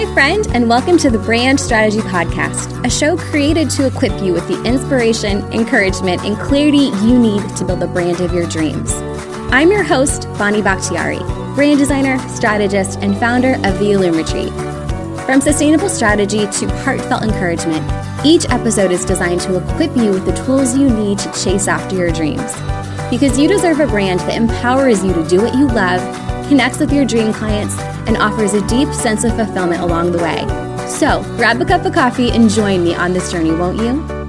Hi, 0.00 0.10
friend, 0.14 0.46
and 0.54 0.66
welcome 0.66 0.96
to 0.96 1.10
the 1.10 1.18
Brand 1.18 1.60
Strategy 1.60 1.98
Podcast, 1.98 2.86
a 2.86 2.88
show 2.88 3.18
created 3.18 3.68
to 3.72 3.86
equip 3.86 4.18
you 4.22 4.32
with 4.32 4.48
the 4.48 4.58
inspiration, 4.64 5.42
encouragement, 5.52 6.24
and 6.24 6.38
clarity 6.38 6.88
you 7.06 7.18
need 7.18 7.54
to 7.56 7.66
build 7.66 7.80
the 7.80 7.86
brand 7.86 8.18
of 8.22 8.32
your 8.32 8.48
dreams. 8.48 8.94
I'm 9.52 9.70
your 9.70 9.82
host, 9.82 10.22
Bonnie 10.38 10.62
Bakhtiari, 10.62 11.18
brand 11.54 11.78
designer, 11.78 12.18
strategist, 12.30 12.98
and 13.00 13.14
founder 13.18 13.56
of 13.56 13.78
the 13.78 13.92
Illume 13.92 14.16
Retreat. 14.16 14.48
From 15.26 15.42
sustainable 15.42 15.90
strategy 15.90 16.46
to 16.46 16.68
heartfelt 16.78 17.22
encouragement, 17.22 17.84
each 18.24 18.46
episode 18.48 18.92
is 18.92 19.04
designed 19.04 19.42
to 19.42 19.58
equip 19.58 19.94
you 19.94 20.12
with 20.12 20.24
the 20.24 20.44
tools 20.46 20.74
you 20.78 20.88
need 20.88 21.18
to 21.18 21.30
chase 21.32 21.68
after 21.68 21.94
your 21.94 22.10
dreams. 22.10 22.54
Because 23.10 23.38
you 23.38 23.48
deserve 23.48 23.80
a 23.80 23.86
brand 23.86 24.20
that 24.20 24.34
empowers 24.34 25.04
you 25.04 25.12
to 25.12 25.28
do 25.28 25.42
what 25.42 25.52
you 25.52 25.66
love, 25.66 26.00
connects 26.48 26.78
with 26.78 26.90
your 26.90 27.04
dream 27.04 27.34
clients, 27.34 27.76
and 28.06 28.16
offers 28.16 28.54
a 28.54 28.66
deep 28.66 28.92
sense 28.92 29.24
of 29.24 29.34
fulfillment 29.36 29.80
along 29.82 30.12
the 30.12 30.18
way. 30.18 30.46
So, 30.88 31.22
grab 31.36 31.60
a 31.60 31.64
cup 31.64 31.84
of 31.84 31.92
coffee 31.92 32.30
and 32.30 32.50
join 32.50 32.84
me 32.84 32.94
on 32.94 33.12
this 33.12 33.30
journey, 33.30 33.52
won't 33.52 33.78
you? 33.78 34.19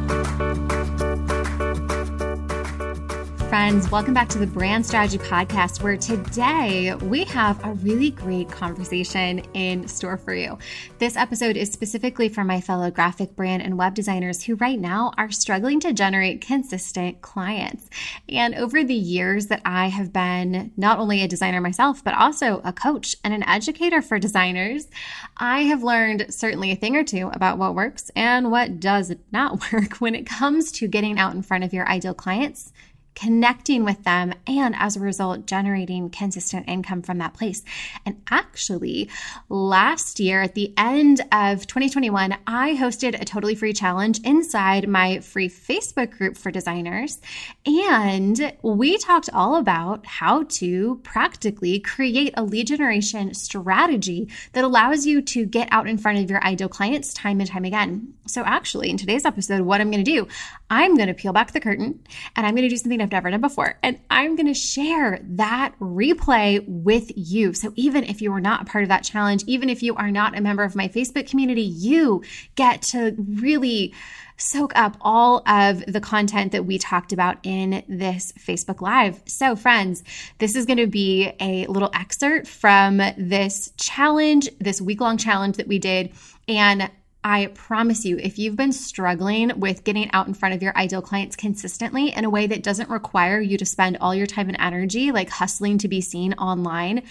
Friends. 3.71 3.89
Welcome 3.89 4.13
back 4.13 4.27
to 4.29 4.37
the 4.37 4.47
Brand 4.47 4.85
Strategy 4.85 5.17
Podcast, 5.17 5.81
where 5.81 5.95
today 5.95 6.93
we 6.95 7.23
have 7.25 7.63
a 7.63 7.71
really 7.75 8.11
great 8.11 8.51
conversation 8.51 9.39
in 9.53 9.87
store 9.87 10.17
for 10.17 10.33
you. 10.33 10.57
This 10.99 11.15
episode 11.15 11.55
is 11.55 11.71
specifically 11.71 12.27
for 12.27 12.43
my 12.43 12.59
fellow 12.59 12.91
graphic 12.91 13.33
brand 13.33 13.61
and 13.61 13.77
web 13.77 13.93
designers 13.93 14.43
who, 14.43 14.55
right 14.55 14.77
now, 14.77 15.13
are 15.17 15.31
struggling 15.31 15.79
to 15.81 15.93
generate 15.93 16.41
consistent 16.41 17.21
clients. 17.21 17.89
And 18.27 18.55
over 18.55 18.83
the 18.83 18.93
years 18.93 19.47
that 19.47 19.61
I 19.63 19.87
have 19.87 20.11
been 20.11 20.73
not 20.75 20.99
only 20.99 21.21
a 21.21 21.27
designer 21.29 21.61
myself, 21.61 22.03
but 22.03 22.13
also 22.13 22.59
a 22.65 22.73
coach 22.73 23.15
and 23.23 23.33
an 23.33 23.47
educator 23.47 24.01
for 24.01 24.19
designers, 24.19 24.89
I 25.37 25.61
have 25.61 25.81
learned 25.81 26.25
certainly 26.33 26.71
a 26.71 26.75
thing 26.75 26.97
or 26.97 27.05
two 27.05 27.29
about 27.31 27.57
what 27.57 27.75
works 27.75 28.11
and 28.17 28.51
what 28.51 28.81
does 28.81 29.15
not 29.31 29.71
work 29.71 29.95
when 29.97 30.13
it 30.13 30.25
comes 30.25 30.73
to 30.73 30.89
getting 30.89 31.17
out 31.17 31.35
in 31.35 31.41
front 31.41 31.63
of 31.63 31.73
your 31.73 31.87
ideal 31.87 32.13
clients 32.13 32.73
connecting 33.15 33.83
with 33.83 34.03
them, 34.03 34.33
and 34.47 34.75
as 34.77 34.95
a 34.95 34.99
result, 34.99 35.45
generating 35.45 36.09
consistent 36.09 36.67
income 36.67 37.01
from 37.01 37.17
that 37.19 37.33
place. 37.33 37.63
And 38.05 38.21
actually, 38.29 39.09
last 39.49 40.19
year 40.19 40.41
at 40.41 40.55
the 40.55 40.73
end 40.77 41.21
of 41.31 41.67
2021, 41.67 42.35
I 42.47 42.75
hosted 42.75 43.19
a 43.19 43.25
totally 43.25 43.55
free 43.55 43.73
challenge 43.73 44.19
inside 44.23 44.87
my 44.87 45.19
free 45.19 45.49
Facebook 45.49 46.17
group 46.17 46.37
for 46.37 46.51
designers. 46.51 47.19
And 47.65 48.53
we 48.61 48.97
talked 48.97 49.29
all 49.33 49.55
about 49.55 50.05
how 50.05 50.43
to 50.43 50.99
practically 51.03 51.79
create 51.79 52.33
a 52.37 52.43
lead 52.43 52.67
generation 52.67 53.33
strategy 53.33 54.29
that 54.53 54.63
allows 54.63 55.05
you 55.05 55.21
to 55.21 55.45
get 55.45 55.67
out 55.71 55.87
in 55.87 55.97
front 55.97 56.19
of 56.19 56.29
your 56.29 56.43
ideal 56.43 56.69
clients 56.69 57.13
time 57.13 57.39
and 57.39 57.49
time 57.49 57.65
again. 57.65 58.13
So, 58.27 58.43
actually, 58.45 58.89
in 58.89 58.97
today's 58.97 59.25
episode, 59.25 59.61
what 59.61 59.81
I'm 59.81 59.91
going 59.91 60.03
to 60.03 60.11
do, 60.11 60.27
I'm 60.71 60.95
going 60.95 61.09
to 61.09 61.13
peel 61.13 61.33
back 61.33 61.51
the 61.51 61.59
curtain 61.59 61.99
and 62.37 62.47
I'm 62.47 62.55
going 62.55 62.63
to 62.63 62.69
do 62.69 62.77
something 62.77 63.01
I've 63.01 63.11
never 63.11 63.29
done 63.29 63.41
before. 63.41 63.77
And 63.83 63.99
I'm 64.09 64.37
going 64.37 64.47
to 64.47 64.53
share 64.53 65.19
that 65.21 65.75
replay 65.79 66.63
with 66.65 67.11
you. 67.15 67.53
So 67.53 67.73
even 67.75 68.05
if 68.05 68.21
you 68.21 68.31
are 68.31 68.39
not 68.39 68.61
a 68.61 68.65
part 68.65 68.83
of 68.83 68.87
that 68.87 69.03
challenge, 69.03 69.43
even 69.47 69.69
if 69.69 69.83
you 69.83 69.95
are 69.97 70.09
not 70.09 70.37
a 70.37 70.41
member 70.41 70.63
of 70.63 70.73
my 70.73 70.87
Facebook 70.87 71.29
community, 71.29 71.61
you 71.61 72.23
get 72.55 72.81
to 72.83 73.13
really 73.17 73.93
soak 74.37 74.71
up 74.75 74.95
all 75.01 75.43
of 75.45 75.85
the 75.85 75.99
content 75.99 76.53
that 76.53 76.65
we 76.65 76.77
talked 76.77 77.11
about 77.11 77.37
in 77.43 77.83
this 77.89 78.31
Facebook 78.39 78.79
Live. 78.79 79.21
So, 79.25 79.57
friends, 79.57 80.05
this 80.39 80.55
is 80.55 80.65
going 80.65 80.77
to 80.77 80.87
be 80.87 81.33
a 81.41 81.67
little 81.67 81.91
excerpt 81.93 82.47
from 82.47 83.01
this 83.17 83.73
challenge, 83.75 84.49
this 84.57 84.81
week 84.81 85.01
long 85.01 85.17
challenge 85.17 85.57
that 85.57 85.67
we 85.67 85.79
did. 85.79 86.13
And 86.47 86.89
I 87.23 87.47
promise 87.47 88.03
you, 88.03 88.17
if 88.17 88.39
you've 88.39 88.55
been 88.55 88.73
struggling 88.73 89.59
with 89.59 89.83
getting 89.83 90.09
out 90.11 90.27
in 90.27 90.33
front 90.33 90.55
of 90.55 90.63
your 90.63 90.75
ideal 90.75 91.03
clients 91.03 91.35
consistently 91.35 92.11
in 92.11 92.25
a 92.25 92.29
way 92.29 92.47
that 92.47 92.63
doesn't 92.63 92.89
require 92.89 93.39
you 93.39 93.57
to 93.59 93.65
spend 93.65 93.97
all 94.01 94.15
your 94.15 94.25
time 94.25 94.47
and 94.47 94.57
energy 94.59 95.11
like 95.11 95.29
hustling 95.29 95.77
to 95.79 95.87
be 95.87 96.01
seen 96.01 96.33
online, 96.33 97.03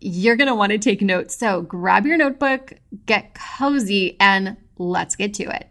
you're 0.00 0.36
going 0.36 0.48
to 0.48 0.54
want 0.54 0.72
to 0.72 0.78
take 0.78 1.00
notes. 1.00 1.34
So 1.34 1.62
grab 1.62 2.04
your 2.04 2.18
notebook, 2.18 2.74
get 3.06 3.34
cozy, 3.34 4.18
and 4.20 4.56
let's 4.76 5.16
get 5.16 5.32
to 5.34 5.44
it. 5.44 5.68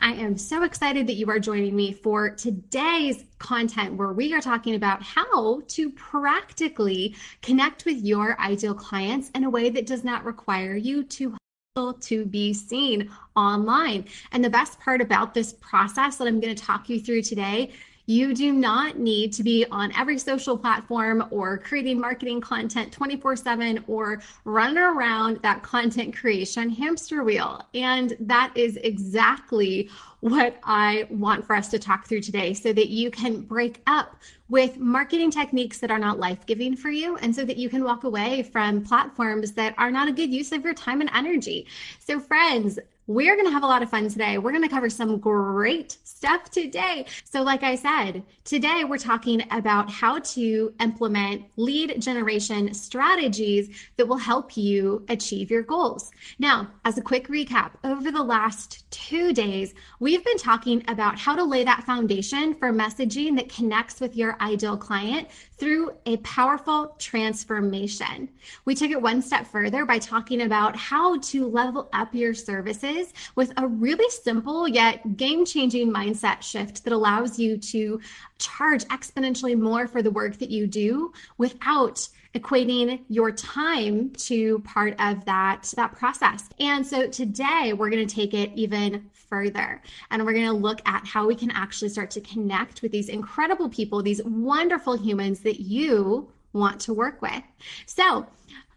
I 0.00 0.14
am 0.14 0.38
so 0.38 0.64
excited 0.64 1.06
that 1.06 1.14
you 1.14 1.28
are 1.28 1.38
joining 1.38 1.76
me 1.76 1.92
for 1.92 2.30
today's 2.30 3.24
content 3.38 3.94
where 3.94 4.12
we 4.12 4.32
are 4.32 4.40
talking 4.40 4.74
about 4.74 5.02
how 5.02 5.60
to 5.68 5.90
practically 5.90 7.14
connect 7.42 7.84
with 7.84 7.98
your 7.98 8.40
ideal 8.40 8.74
clients 8.74 9.30
in 9.34 9.44
a 9.44 9.50
way 9.50 9.68
that 9.70 9.86
does 9.86 10.02
not 10.02 10.24
require 10.24 10.74
you 10.74 11.04
to 11.04 11.36
to 11.74 12.26
be 12.26 12.52
seen 12.52 13.10
online. 13.34 14.04
And 14.32 14.44
the 14.44 14.50
best 14.50 14.78
part 14.78 15.00
about 15.00 15.32
this 15.32 15.54
process 15.54 16.16
that 16.16 16.28
I'm 16.28 16.38
going 16.38 16.54
to 16.54 16.62
talk 16.62 16.90
you 16.90 17.00
through 17.00 17.22
today 17.22 17.72
you 18.06 18.34
do 18.34 18.52
not 18.52 18.98
need 18.98 19.32
to 19.34 19.42
be 19.42 19.64
on 19.70 19.92
every 19.96 20.18
social 20.18 20.56
platform 20.56 21.24
or 21.30 21.58
creating 21.58 22.00
marketing 22.00 22.40
content 22.40 22.92
24 22.92 23.36
7 23.36 23.84
or 23.86 24.20
running 24.44 24.78
around 24.78 25.38
that 25.42 25.62
content 25.62 26.16
creation 26.16 26.68
hamster 26.68 27.22
wheel. 27.22 27.62
And 27.74 28.16
that 28.20 28.52
is 28.56 28.76
exactly 28.78 29.88
what 30.20 30.56
I 30.62 31.06
want 31.10 31.44
for 31.44 31.56
us 31.56 31.68
to 31.70 31.80
talk 31.80 32.06
through 32.06 32.20
today 32.20 32.54
so 32.54 32.72
that 32.72 32.88
you 32.88 33.10
can 33.10 33.40
break 33.40 33.82
up 33.88 34.16
with 34.48 34.78
marketing 34.78 35.32
techniques 35.32 35.78
that 35.78 35.90
are 35.90 35.98
not 35.98 36.20
life 36.20 36.46
giving 36.46 36.76
for 36.76 36.90
you 36.90 37.16
and 37.16 37.34
so 37.34 37.44
that 37.44 37.56
you 37.56 37.68
can 37.68 37.82
walk 37.82 38.04
away 38.04 38.44
from 38.44 38.84
platforms 38.84 39.52
that 39.52 39.74
are 39.78 39.90
not 39.90 40.08
a 40.08 40.12
good 40.12 40.32
use 40.32 40.52
of 40.52 40.62
your 40.62 40.74
time 40.74 41.00
and 41.00 41.10
energy. 41.12 41.66
So, 41.98 42.20
friends, 42.20 42.78
we're 43.06 43.34
going 43.34 43.46
to 43.46 43.52
have 43.52 43.64
a 43.64 43.66
lot 43.66 43.82
of 43.82 43.90
fun 43.90 44.08
today. 44.08 44.38
We're 44.38 44.52
going 44.52 44.62
to 44.62 44.68
cover 44.68 44.88
some 44.88 45.18
great 45.18 45.98
stuff 46.04 46.50
today. 46.50 47.06
So, 47.24 47.42
like 47.42 47.62
I 47.62 47.74
said, 47.74 48.22
today 48.44 48.84
we're 48.84 48.98
talking 48.98 49.42
about 49.50 49.90
how 49.90 50.20
to 50.20 50.72
implement 50.80 51.46
lead 51.56 52.00
generation 52.00 52.72
strategies 52.74 53.70
that 53.96 54.06
will 54.06 54.18
help 54.18 54.56
you 54.56 55.04
achieve 55.08 55.50
your 55.50 55.62
goals. 55.62 56.12
Now, 56.38 56.70
as 56.84 56.96
a 56.96 57.02
quick 57.02 57.28
recap, 57.28 57.72
over 57.82 58.12
the 58.12 58.22
last 58.22 58.88
two 58.90 59.32
days, 59.32 59.74
we've 59.98 60.24
been 60.24 60.38
talking 60.38 60.84
about 60.86 61.18
how 61.18 61.34
to 61.34 61.42
lay 61.42 61.64
that 61.64 61.84
foundation 61.84 62.54
for 62.54 62.72
messaging 62.72 63.36
that 63.36 63.48
connects 63.48 64.00
with 64.00 64.16
your 64.16 64.36
ideal 64.40 64.76
client 64.76 65.28
through 65.62 65.92
a 66.06 66.16
powerful 66.16 66.96
transformation. 66.98 68.28
We 68.64 68.74
took 68.74 68.90
it 68.90 69.00
one 69.00 69.22
step 69.22 69.46
further 69.46 69.86
by 69.86 70.00
talking 70.00 70.42
about 70.42 70.74
how 70.74 71.20
to 71.20 71.46
level 71.46 71.88
up 71.92 72.12
your 72.12 72.34
services 72.34 73.14
with 73.36 73.52
a 73.56 73.68
really 73.68 74.10
simple 74.10 74.66
yet 74.66 75.16
game 75.16 75.44
changing 75.44 75.92
mindset 75.92 76.42
shift 76.42 76.82
that 76.82 76.92
allows 76.92 77.38
you 77.38 77.58
to 77.58 78.00
charge 78.38 78.82
exponentially 78.86 79.56
more 79.56 79.86
for 79.86 80.02
the 80.02 80.10
work 80.10 80.36
that 80.38 80.50
you 80.50 80.66
do 80.66 81.12
without 81.38 82.08
equating 82.34 83.00
your 83.08 83.30
time 83.30 84.10
to 84.10 84.58
part 84.60 84.94
of 84.98 85.24
that 85.26 85.72
that 85.76 85.94
process. 85.94 86.48
And 86.58 86.86
so 86.86 87.06
today 87.06 87.74
we're 87.76 87.90
going 87.90 88.06
to 88.06 88.14
take 88.14 88.32
it 88.34 88.50
even 88.54 89.10
further 89.12 89.82
and 90.10 90.24
we're 90.24 90.32
going 90.32 90.46
to 90.46 90.52
look 90.52 90.80
at 90.86 91.06
how 91.06 91.26
we 91.26 91.34
can 91.34 91.50
actually 91.50 91.88
start 91.88 92.10
to 92.12 92.20
connect 92.20 92.82
with 92.82 92.92
these 92.92 93.08
incredible 93.08 93.68
people, 93.68 94.02
these 94.02 94.22
wonderful 94.24 94.96
humans 94.96 95.40
that 95.40 95.60
you 95.60 96.30
want 96.52 96.80
to 96.80 96.92
work 96.92 97.22
with. 97.22 97.42
So, 97.86 98.26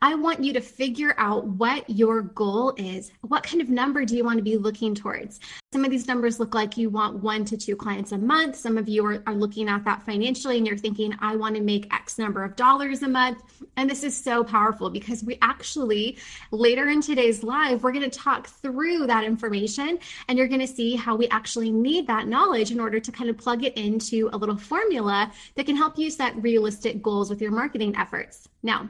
I 0.06 0.14
want 0.14 0.44
you 0.44 0.54
to 0.54 0.62
figure 0.62 1.16
out 1.18 1.48
what 1.48 1.90
your 1.90 2.22
goal 2.22 2.76
is. 2.78 3.12
What 3.22 3.42
kind 3.42 3.60
of 3.60 3.70
number 3.70 4.06
do 4.06 4.16
you 4.16 4.24
want 4.24 4.38
to 4.38 4.44
be 4.44 4.56
looking 4.56 4.94
towards? 4.94 5.40
Some 5.74 5.84
of 5.84 5.90
these 5.90 6.08
numbers 6.08 6.40
look 6.40 6.54
like 6.54 6.78
you 6.78 6.92
want 6.92 7.24
one 7.24 7.44
to 7.46 7.58
two 7.58 7.76
clients 7.76 8.12
a 8.12 8.20
month. 8.20 8.56
Some 8.56 8.78
of 8.78 8.88
you 8.88 9.04
are, 9.04 9.24
are 9.26 9.34
looking 9.34 9.68
at 9.68 9.84
that 9.86 10.06
financially 10.06 10.60
and 10.60 10.68
you're 10.68 10.78
thinking, 10.78 11.16
I 11.22 11.36
want 11.36 11.56
to 11.56 11.62
make 11.64 11.92
X 11.92 12.20
number 12.20 12.44
of 12.44 12.56
dollars 12.56 13.02
a 13.02 13.08
month. 13.08 13.42
And 13.78 13.90
this 13.90 14.04
is 14.04 14.16
so 14.16 14.44
powerful 14.44 14.92
because 14.92 15.24
we 15.24 15.40
actually, 15.42 16.20
later 16.52 16.88
in 16.88 17.02
today's 17.02 17.42
live, 17.42 17.82
we're 17.82 17.92
going 17.92 18.08
to 18.08 18.20
talk 18.20 18.46
through 18.46 19.08
that 19.08 19.24
information 19.24 19.98
and 20.28 20.38
you're 20.38 20.48
going 20.48 20.62
to 20.62 20.68
see 20.68 20.96
how 20.96 21.16
we 21.16 21.28
actually 21.30 21.72
need 21.72 22.06
that 22.06 22.28
knowledge 22.28 22.70
in 22.70 22.80
order 22.80 23.00
to 23.00 23.12
kind 23.12 23.32
of 23.32 23.40
plug 23.40 23.64
it 23.64 23.76
into 23.76 24.30
a 24.34 24.38
little 24.38 24.56
formula 24.56 25.32
that 25.56 25.66
can 25.66 25.76
help 25.76 25.98
you 25.98 26.12
set 26.12 26.40
realistic 26.44 27.02
goals 27.02 27.28
with 27.32 27.42
your 27.42 27.52
marketing 27.52 27.96
efforts. 27.96 28.48
Now, 28.62 28.88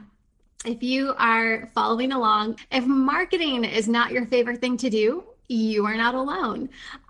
if 0.66 0.82
you 0.82 1.14
are 1.16 1.70
following 1.74 2.12
along, 2.12 2.58
if 2.72 2.84
marketing 2.84 3.64
is 3.64 3.88
not 3.88 4.10
your 4.10 4.26
favorite 4.26 4.60
thing 4.60 4.76
to 4.78 4.90
do, 4.90 5.24
you 5.48 5.86
are 5.86 5.96
not 5.96 6.14
alone. 6.14 6.68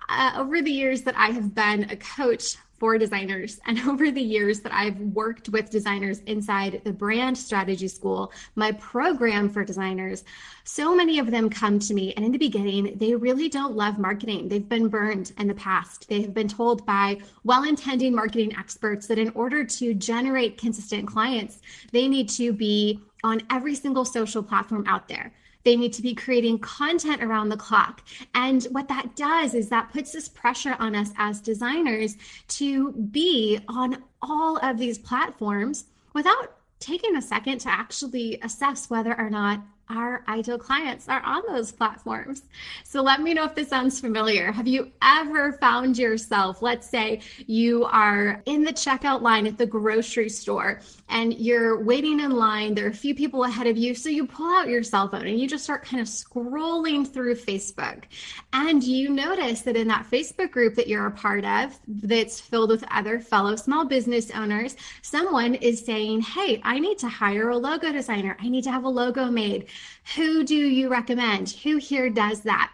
Uh, 0.09 0.33
over 0.37 0.63
the 0.63 0.71
years 0.71 1.03
that 1.03 1.17
I 1.17 1.29
have 1.29 1.55
been 1.55 1.91
a 1.91 1.97
coach 1.97 2.57
for 2.79 2.99
designers. 2.99 3.59
And 3.67 3.81
over 3.89 4.11
the 4.11 4.23
years 4.23 4.61
that 4.61 4.73
I've 4.73 4.99
worked 4.99 5.49
with 5.49 5.71
designers 5.71 6.21
inside 6.21 6.83
the 6.85 6.93
brand 6.93 7.37
strategy 7.37 7.89
school, 7.89 8.33
my 8.55 8.73
program 8.73 9.49
for 9.49 9.65
designers, 9.65 10.25
so 10.65 10.95
many 10.95 11.19
of 11.19 11.31
them 11.31 11.51
come 11.51 11.79
to 11.81 11.95
me. 11.95 12.13
And 12.15 12.25
in 12.25 12.33
the 12.33 12.39
beginning, 12.39 12.97
they 12.97 13.15
really 13.15 13.49
don't 13.49 13.75
love 13.75 13.99
marketing. 13.99 14.49
They've 14.49 14.69
been 14.69 14.89
burned 14.89 15.33
in 15.39 15.49
the 15.49 15.55
past. 15.55 16.09
They 16.09 16.21
have 16.23 16.35
been 16.35 16.49
told 16.49 16.87
by 16.87 17.19
well 17.45 17.65
intending 17.65 18.15
marketing 18.15 18.55
experts 18.57 19.07
that 19.09 19.19
in 19.19 19.31
order 19.31 19.65
to 19.65 19.95
generate 19.95 20.59
consistent 20.59 21.09
clients, 21.09 21.59
they 21.93 22.07
need 22.07 22.29
to 22.31 22.53
be 22.53 23.01
on 23.27 23.43
every 23.51 23.75
single 23.75 24.05
social 24.05 24.43
platform 24.51 24.85
out 24.87 25.09
there 25.09 25.33
They 25.67 25.77
need 25.77 25.95
to 25.95 26.03
be 26.03 26.15
creating 26.15 26.61
content 26.61 27.25
around 27.25 27.49
the 27.49 27.57
clock. 27.57 28.03
And 28.35 28.63
what 28.71 28.87
that 28.87 29.17
does 29.17 29.53
is 29.53 29.69
that 29.71 29.93
puts 29.93 30.13
this 30.13 30.29
pressure 30.29 30.77
on 30.79 30.95
us 30.95 31.11
as 31.19 31.41
designers 31.41 32.17
to 32.59 32.93
be 32.93 33.59
on 33.67 34.05
all 34.23 34.59
of 34.59 34.79
these 34.79 34.97
platforms 34.97 35.87
without 36.15 36.59
taking 36.79 37.17
a 37.17 37.23
second 37.23 37.59
to 37.63 37.69
actually 37.69 38.39
assess 38.45 38.89
whether 38.89 39.19
or 39.19 39.29
not 39.29 39.61
our 39.89 40.25
ideal 40.29 40.59
clients 40.59 41.09
are 41.09 41.23
on 41.23 41.43
those 41.49 41.71
platforms. 41.71 42.43
So 42.85 43.03
let 43.03 43.21
me 43.21 43.35
know 43.35 43.45
if 43.45 43.55
this 43.55 43.69
sounds 43.69 44.01
familiar. 44.01 44.51
Have 44.51 44.67
you 44.67 44.91
ever 45.03 45.53
found 45.53 45.97
yourself, 45.97 46.63
let's 46.63 46.89
say 46.89 47.21
you 47.47 47.85
are 47.85 48.43
in 48.47 48.65
the 48.65 48.73
checkout 48.73 49.23
line 49.23 49.47
at 49.47 49.59
the 49.59 49.67
grocery 49.67 50.29
store 50.29 50.81
and 51.09 51.35
you're 51.35 51.83
waiting 51.83 52.21
in 52.21 52.33
line, 52.33 52.75
there 52.75 52.87
are 52.87 52.91
a 52.91 52.95
few 52.95 53.15
people 53.15 53.45
ahead 53.45 53.67
of 53.67 53.77
you, 53.77 53.95
so 53.95 54.09
you 54.09 54.27
pull 54.27 54.51
out 54.57 54.69
your 54.69 54.83
cell 54.83 55.09
phone 55.09 55.27
and 55.27 55.39
you 55.39 55.47
just 55.47 55.65
start 55.65 55.85
kind 55.85 56.01
of 56.01 56.09
scrolling 56.09 57.07
through 57.07 57.37
Facebook. 57.37 58.05
And 58.53 58.83
you 58.83 59.11
notice 59.11 59.63
that 59.63 59.77
in 59.77 59.87
that 59.89 60.07
Facebook 60.11 60.51
group 60.51 60.75
that 60.75 60.89
you're 60.89 61.07
a 61.07 61.11
part 61.11 61.45
of, 61.45 61.79
that's 61.87 62.41
filled 62.41 62.71
with 62.71 62.85
other 62.91 63.21
fellow 63.21 63.55
small 63.55 63.85
business 63.85 64.31
owners, 64.33 64.77
someone 65.03 65.55
is 65.57 65.85
saying, 65.85 66.23
Hey, 66.23 66.61
I 66.65 66.79
need 66.79 66.99
to 66.99 67.09
hire 67.09 67.51
a 67.51 67.57
logo 67.57 67.93
designer. 67.93 68.37
I 68.41 68.49
need 68.49 68.65
to 68.65 68.73
have 68.73 68.85
a 68.85 68.89
logo 68.89 69.27
made. 69.27 69.67
Who 70.15 70.45
do 70.45 70.55
you 70.55 70.89
recommend? 70.89 71.51
Who 71.63 71.77
here 71.77 72.11
does 72.11 72.43
that? 72.43 72.73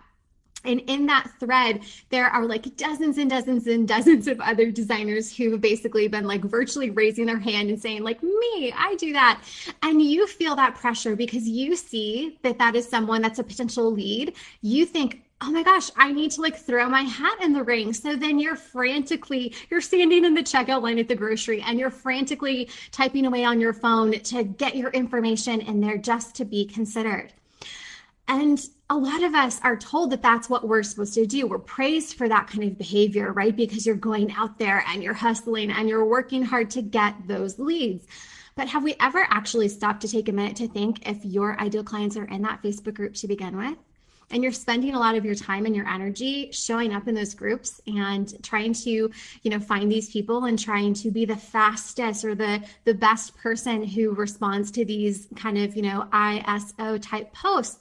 And 0.64 0.81
in 0.87 1.06
that 1.06 1.28
thread, 1.40 1.81
there 2.10 2.26
are 2.26 2.46
like 2.46 2.76
dozens 2.76 3.19
and 3.19 3.28
dozens 3.28 3.66
and 3.66 3.88
dozens 3.88 4.28
of 4.28 4.40
other 4.40 4.70
designers 4.70 5.37
who 5.37 5.50
have 5.52 5.60
basically 5.60 6.06
been 6.06 6.25
like 6.25 6.43
virtually 6.43 6.90
raising 6.90 7.26
their 7.26 7.38
hand 7.38 7.69
and 7.69 7.81
saying, 7.81 8.04
like, 8.04 8.22
me, 8.22 8.72
I 8.76 8.94
do 8.96 9.12
that. 9.12 9.43
And 9.82 10.00
you 10.00 10.26
feel 10.26 10.54
that 10.56 10.76
pressure 10.76 11.16
because 11.16 11.49
you 11.49 11.75
see 11.75 12.38
that 12.43 12.58
that 12.58 12.76
is 12.76 12.88
someone 12.88 13.22
that's 13.22 13.40
a 13.40 13.44
potential 13.44 13.90
lead. 13.90 14.34
You 14.60 14.87
think, 14.87 15.22
oh 15.43 15.50
my 15.50 15.65
gosh, 15.65 15.91
I 15.97 16.12
need 16.12 16.31
to 16.33 16.41
like 16.41 16.56
throw 16.56 16.89
my 16.89 17.03
hat 17.03 17.43
in 17.43 17.53
the 17.53 17.65
ring. 17.65 17.93
So 17.93 18.15
then 18.15 18.39
you're 18.39 18.55
frantically, 18.55 19.55
you're 19.71 19.81
standing 19.81 20.25
in 20.25 20.35
the 20.35 20.43
checkout 20.43 20.83
line 20.83 21.00
at 21.00 21.09
the 21.09 21.17
grocery 21.17 21.61
and 21.62 21.81
you're 21.81 21.91
frantically 21.91 22.71
typing 22.93 23.27
away 23.27 23.44
on 23.44 23.61
your 23.61 23.73
phone 23.73 24.12
to 24.12 24.44
get 24.44 24.77
your 24.77 24.91
information 24.91 25.61
in 25.61 25.81
there 25.81 25.99
just 25.99 26.37
to 26.37 26.44
be 26.44 26.65
considered. 26.65 27.33
And 28.29 28.65
a 28.89 28.97
lot 28.97 29.25
of 29.25 29.35
us 29.35 29.61
are 29.65 29.77
told 29.77 30.11
that 30.12 30.23
that's 30.23 30.49
what 30.49 30.69
we're 30.69 30.85
supposed 30.85 31.15
to 31.15 31.27
do. 31.27 31.49
We're 31.49 31.59
praised 31.59 32.17
for 32.17 32.29
that 32.29 32.47
kind 32.47 32.62
of 32.62 32.79
behavior, 32.79 33.33
right? 33.33 33.55
Because 33.55 33.85
you're 33.85 33.97
going 33.97 34.31
out 34.33 34.59
there 34.59 34.85
and 34.88 35.03
you're 35.03 35.12
hustling 35.12 35.73
and 35.73 35.88
you're 35.88 36.05
working 36.05 36.45
hard 36.45 36.71
to 36.71 36.83
get 36.83 37.17
those 37.27 37.59
leads. 37.59 38.06
But 38.55 38.69
have 38.69 38.85
we 38.85 38.95
ever 39.00 39.27
actually 39.29 39.69
stopped 39.69 40.03
to 40.03 40.09
take 40.09 40.29
a 40.29 40.33
minute 40.33 40.56
to 40.56 40.69
think 40.69 41.09
if 41.09 41.25
your 41.25 41.61
ideal 41.61 41.83
clients 41.83 42.17
are 42.17 42.27
in 42.27 42.43
that 42.43 42.62
Facebook 42.62 42.95
group 42.95 43.15
to 43.15 43.27
begin 43.27 43.56
with? 43.56 43.77
And 44.31 44.43
you're 44.43 44.53
spending 44.53 44.95
a 44.95 44.99
lot 44.99 45.15
of 45.15 45.25
your 45.25 45.35
time 45.35 45.67
and 45.67 45.75
your 45.75 45.87
energy 45.87 46.51
showing 46.53 46.95
up 46.95 47.09
in 47.09 47.15
those 47.15 47.35
groups 47.35 47.81
and 47.87 48.43
trying 48.43 48.73
to 48.73 48.91
you 48.91 49.51
know 49.51 49.61
find 49.61 49.91
these 49.91 50.11
people 50.11 50.45
and 50.47 50.59
trying 50.59 50.95
to 50.95 51.11
be 51.11 51.25
the 51.25 51.37
fastest 51.37 52.25
or 52.25 52.35
the 52.35 52.63
the 52.85 52.95
best 52.95 53.37
person 53.37 53.83
who 53.83 54.13
responds 54.13 54.71
to 54.71 54.85
these 54.85 55.29
kind 55.37 55.59
of 55.59 55.77
you 55.77 55.83
know 55.83 56.07
iso 56.13 57.01
type 57.01 57.33
posts. 57.33 57.79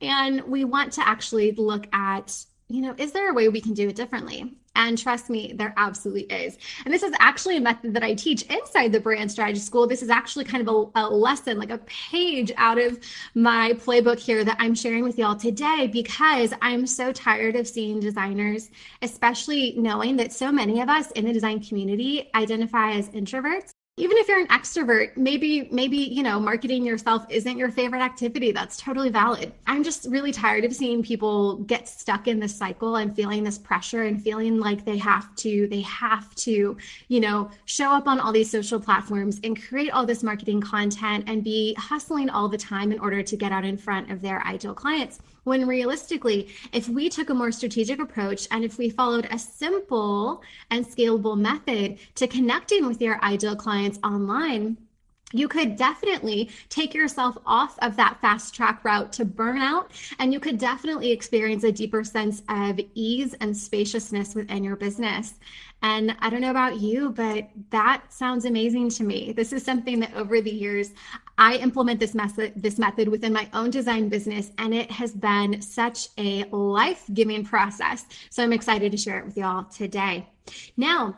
And 0.00 0.42
we 0.42 0.64
want 0.64 0.92
to 0.94 1.06
actually 1.06 1.52
look 1.52 1.86
at 1.92 2.44
you 2.68 2.82
know 2.82 2.94
is 2.98 3.12
there 3.12 3.30
a 3.30 3.34
way 3.34 3.48
we 3.48 3.60
can 3.60 3.74
do 3.74 3.88
it 3.88 3.96
differently 3.96 4.54
and 4.78 4.96
trust 4.96 5.28
me, 5.28 5.52
there 5.54 5.74
absolutely 5.76 6.22
is. 6.34 6.56
And 6.84 6.94
this 6.94 7.02
is 7.02 7.12
actually 7.18 7.58
a 7.58 7.60
method 7.60 7.92
that 7.94 8.02
I 8.02 8.14
teach 8.14 8.42
inside 8.42 8.92
the 8.92 9.00
brand 9.00 9.30
strategy 9.30 9.58
school. 9.58 9.86
This 9.86 10.02
is 10.02 10.08
actually 10.08 10.44
kind 10.44 10.66
of 10.66 10.90
a, 10.94 11.00
a 11.02 11.10
lesson, 11.10 11.58
like 11.58 11.70
a 11.70 11.78
page 11.78 12.52
out 12.56 12.78
of 12.78 12.98
my 13.34 13.72
playbook 13.74 14.18
here 14.18 14.44
that 14.44 14.56
I'm 14.60 14.74
sharing 14.74 15.02
with 15.02 15.18
y'all 15.18 15.36
today 15.36 15.90
because 15.92 16.54
I'm 16.62 16.86
so 16.86 17.12
tired 17.12 17.56
of 17.56 17.66
seeing 17.66 18.00
designers, 18.00 18.70
especially 19.02 19.74
knowing 19.76 20.16
that 20.16 20.32
so 20.32 20.52
many 20.52 20.80
of 20.80 20.88
us 20.88 21.10
in 21.10 21.24
the 21.24 21.32
design 21.32 21.60
community 21.60 22.30
identify 22.34 22.92
as 22.92 23.08
introverts 23.10 23.72
even 23.98 24.16
if 24.18 24.28
you're 24.28 24.40
an 24.40 24.46
extrovert 24.48 25.16
maybe 25.16 25.68
maybe 25.70 25.96
you 25.96 26.22
know 26.22 26.38
marketing 26.38 26.84
yourself 26.84 27.26
isn't 27.28 27.58
your 27.58 27.70
favorite 27.70 28.00
activity. 28.00 28.52
That's 28.52 28.76
totally 28.76 29.10
valid. 29.10 29.52
I'm 29.66 29.82
just 29.82 30.06
really 30.08 30.32
tired 30.32 30.64
of 30.64 30.74
seeing 30.74 31.02
people 31.02 31.56
get 31.58 31.88
stuck 31.88 32.28
in 32.28 32.40
this 32.40 32.54
cycle 32.54 32.96
and 32.96 33.14
feeling 33.14 33.44
this 33.44 33.58
pressure 33.58 34.04
and 34.04 34.22
feeling 34.22 34.58
like 34.58 34.84
they 34.84 34.98
have 34.98 35.34
to 35.36 35.66
they 35.68 35.82
have 35.82 36.34
to 36.36 36.76
you 37.08 37.20
know 37.20 37.50
show 37.64 37.92
up 37.92 38.06
on 38.06 38.20
all 38.20 38.32
these 38.32 38.50
social 38.50 38.80
platforms 38.80 39.40
and 39.44 39.60
create 39.62 39.90
all 39.90 40.06
this 40.06 40.22
marketing 40.22 40.60
content 40.60 41.24
and 41.26 41.44
be 41.44 41.74
hustling 41.74 42.30
all 42.30 42.48
the 42.48 42.58
time 42.58 42.92
in 42.92 42.98
order 43.00 43.22
to 43.22 43.36
get 43.36 43.52
out 43.52 43.64
in 43.64 43.76
front 43.76 44.10
of 44.10 44.22
their 44.22 44.44
ideal 44.46 44.74
clients 44.74 45.20
when 45.48 45.66
realistically, 45.66 46.48
if 46.72 46.88
we 46.88 47.08
took 47.08 47.30
a 47.30 47.34
more 47.34 47.50
strategic 47.50 47.98
approach 48.00 48.46
and 48.50 48.64
if 48.64 48.78
we 48.78 48.90
followed 48.90 49.26
a 49.30 49.38
simple 49.38 50.42
and 50.70 50.86
scalable 50.86 51.38
method 51.38 51.98
to 52.14 52.26
connecting 52.26 52.86
with 52.86 53.00
your 53.00 53.22
ideal 53.24 53.56
clients 53.56 53.98
online, 54.04 54.76
you 55.32 55.46
could 55.48 55.76
definitely 55.76 56.50
take 56.68 56.94
yourself 56.94 57.36
off 57.44 57.78
of 57.80 57.96
that 57.96 58.18
fast 58.20 58.54
track 58.54 58.84
route 58.84 59.12
to 59.12 59.24
burnout, 59.26 59.88
and 60.18 60.32
you 60.32 60.40
could 60.40 60.58
definitely 60.58 61.10
experience 61.10 61.64
a 61.64 61.72
deeper 61.72 62.02
sense 62.02 62.42
of 62.48 62.80
ease 62.94 63.34
and 63.40 63.56
spaciousness 63.56 64.34
within 64.34 64.64
your 64.64 64.76
business. 64.76 65.34
And 65.82 66.16
I 66.20 66.28
don't 66.28 66.40
know 66.40 66.50
about 66.50 66.80
you, 66.80 67.10
but 67.10 67.48
that 67.70 68.12
sounds 68.12 68.46
amazing 68.46 68.90
to 68.90 69.04
me. 69.04 69.32
This 69.32 69.52
is 69.52 69.62
something 69.62 70.00
that 70.00 70.14
over 70.14 70.40
the 70.40 70.50
years 70.50 70.90
I 71.36 71.54
implement 71.56 72.00
this 72.00 72.14
method 72.14 72.52
this 72.56 72.78
method 72.78 73.08
within 73.08 73.32
my 73.32 73.48
own 73.52 73.70
design 73.70 74.08
business 74.08 74.50
and 74.58 74.74
it 74.74 74.90
has 74.90 75.12
been 75.12 75.62
such 75.62 76.08
a 76.18 76.44
life-giving 76.46 77.44
process. 77.44 78.06
So 78.30 78.42
I'm 78.42 78.52
excited 78.52 78.90
to 78.90 78.98
share 78.98 79.20
it 79.20 79.26
with 79.26 79.36
y'all 79.36 79.64
today. 79.64 80.28
Now, 80.76 81.16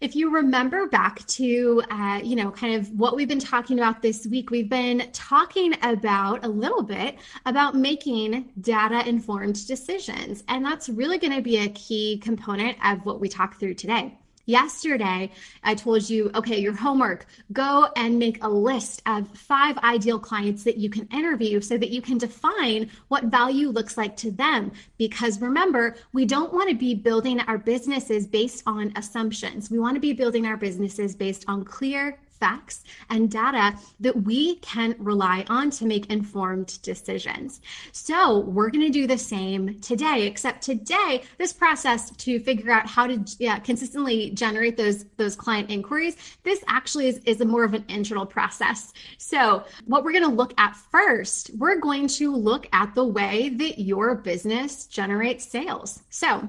if 0.00 0.16
you 0.16 0.30
remember 0.30 0.86
back 0.86 1.26
to, 1.26 1.82
uh, 1.90 2.20
you 2.22 2.34
know, 2.34 2.50
kind 2.50 2.74
of 2.74 2.90
what 2.98 3.16
we've 3.16 3.28
been 3.28 3.38
talking 3.38 3.78
about 3.78 4.00
this 4.00 4.26
week, 4.26 4.50
we've 4.50 4.70
been 4.70 5.10
talking 5.12 5.74
about 5.82 6.44
a 6.44 6.48
little 6.48 6.82
bit 6.82 7.18
about 7.44 7.74
making 7.74 8.50
data 8.62 9.06
informed 9.06 9.66
decisions. 9.66 10.42
And 10.48 10.64
that's 10.64 10.88
really 10.88 11.18
going 11.18 11.34
to 11.34 11.42
be 11.42 11.58
a 11.58 11.68
key 11.70 12.18
component 12.18 12.78
of 12.82 13.04
what 13.04 13.20
we 13.20 13.28
talk 13.28 13.60
through 13.60 13.74
today. 13.74 14.16
Yesterday, 14.46 15.30
I 15.62 15.74
told 15.74 16.08
you, 16.08 16.30
okay, 16.34 16.58
your 16.58 16.74
homework, 16.74 17.26
go 17.52 17.88
and 17.96 18.18
make 18.18 18.42
a 18.42 18.48
list 18.48 19.02
of 19.06 19.28
five 19.36 19.78
ideal 19.78 20.18
clients 20.18 20.64
that 20.64 20.76
you 20.76 20.90
can 20.90 21.06
interview 21.12 21.60
so 21.60 21.76
that 21.78 21.90
you 21.90 22.02
can 22.02 22.18
define 22.18 22.90
what 23.08 23.24
value 23.24 23.68
looks 23.68 23.96
like 23.96 24.16
to 24.18 24.30
them. 24.30 24.72
Because 24.98 25.40
remember, 25.40 25.96
we 26.12 26.24
don't 26.24 26.52
want 26.52 26.68
to 26.68 26.74
be 26.74 26.94
building 26.94 27.40
our 27.40 27.58
businesses 27.58 28.26
based 28.26 28.62
on 28.66 28.92
assumptions. 28.96 29.70
We 29.70 29.78
want 29.78 29.94
to 29.94 30.00
be 30.00 30.12
building 30.12 30.46
our 30.46 30.56
businesses 30.56 31.14
based 31.14 31.44
on 31.46 31.64
clear, 31.64 32.18
facts 32.40 32.82
and 33.10 33.30
data 33.30 33.78
that 34.00 34.24
we 34.24 34.56
can 34.56 34.96
rely 34.98 35.44
on 35.48 35.70
to 35.70 35.84
make 35.84 36.10
informed 36.10 36.80
decisions. 36.82 37.60
So 37.92 38.40
we're 38.40 38.70
going 38.70 38.84
to 38.84 38.90
do 38.90 39.06
the 39.06 39.18
same 39.18 39.78
today, 39.80 40.26
except 40.26 40.62
today, 40.62 41.22
this 41.38 41.52
process 41.52 42.10
to 42.10 42.40
figure 42.40 42.72
out 42.72 42.86
how 42.86 43.06
to 43.06 43.22
yeah, 43.38 43.58
consistently 43.58 44.30
generate 44.30 44.76
those, 44.76 45.04
those 45.16 45.36
client 45.36 45.70
inquiries, 45.70 46.16
this 46.42 46.64
actually 46.66 47.08
is, 47.08 47.20
is 47.26 47.40
a 47.40 47.44
more 47.44 47.64
of 47.64 47.74
an 47.74 47.84
internal 47.88 48.26
process. 48.26 48.92
So 49.18 49.64
what 49.84 50.02
we're 50.02 50.12
going 50.12 50.24
to 50.24 50.30
look 50.34 50.54
at 50.58 50.74
first, 50.74 51.50
we're 51.56 51.78
going 51.78 52.08
to 52.08 52.34
look 52.34 52.66
at 52.72 52.94
the 52.94 53.04
way 53.04 53.50
that 53.50 53.78
your 53.78 54.14
business 54.14 54.86
generates 54.86 55.44
sales. 55.44 56.02
So 56.08 56.48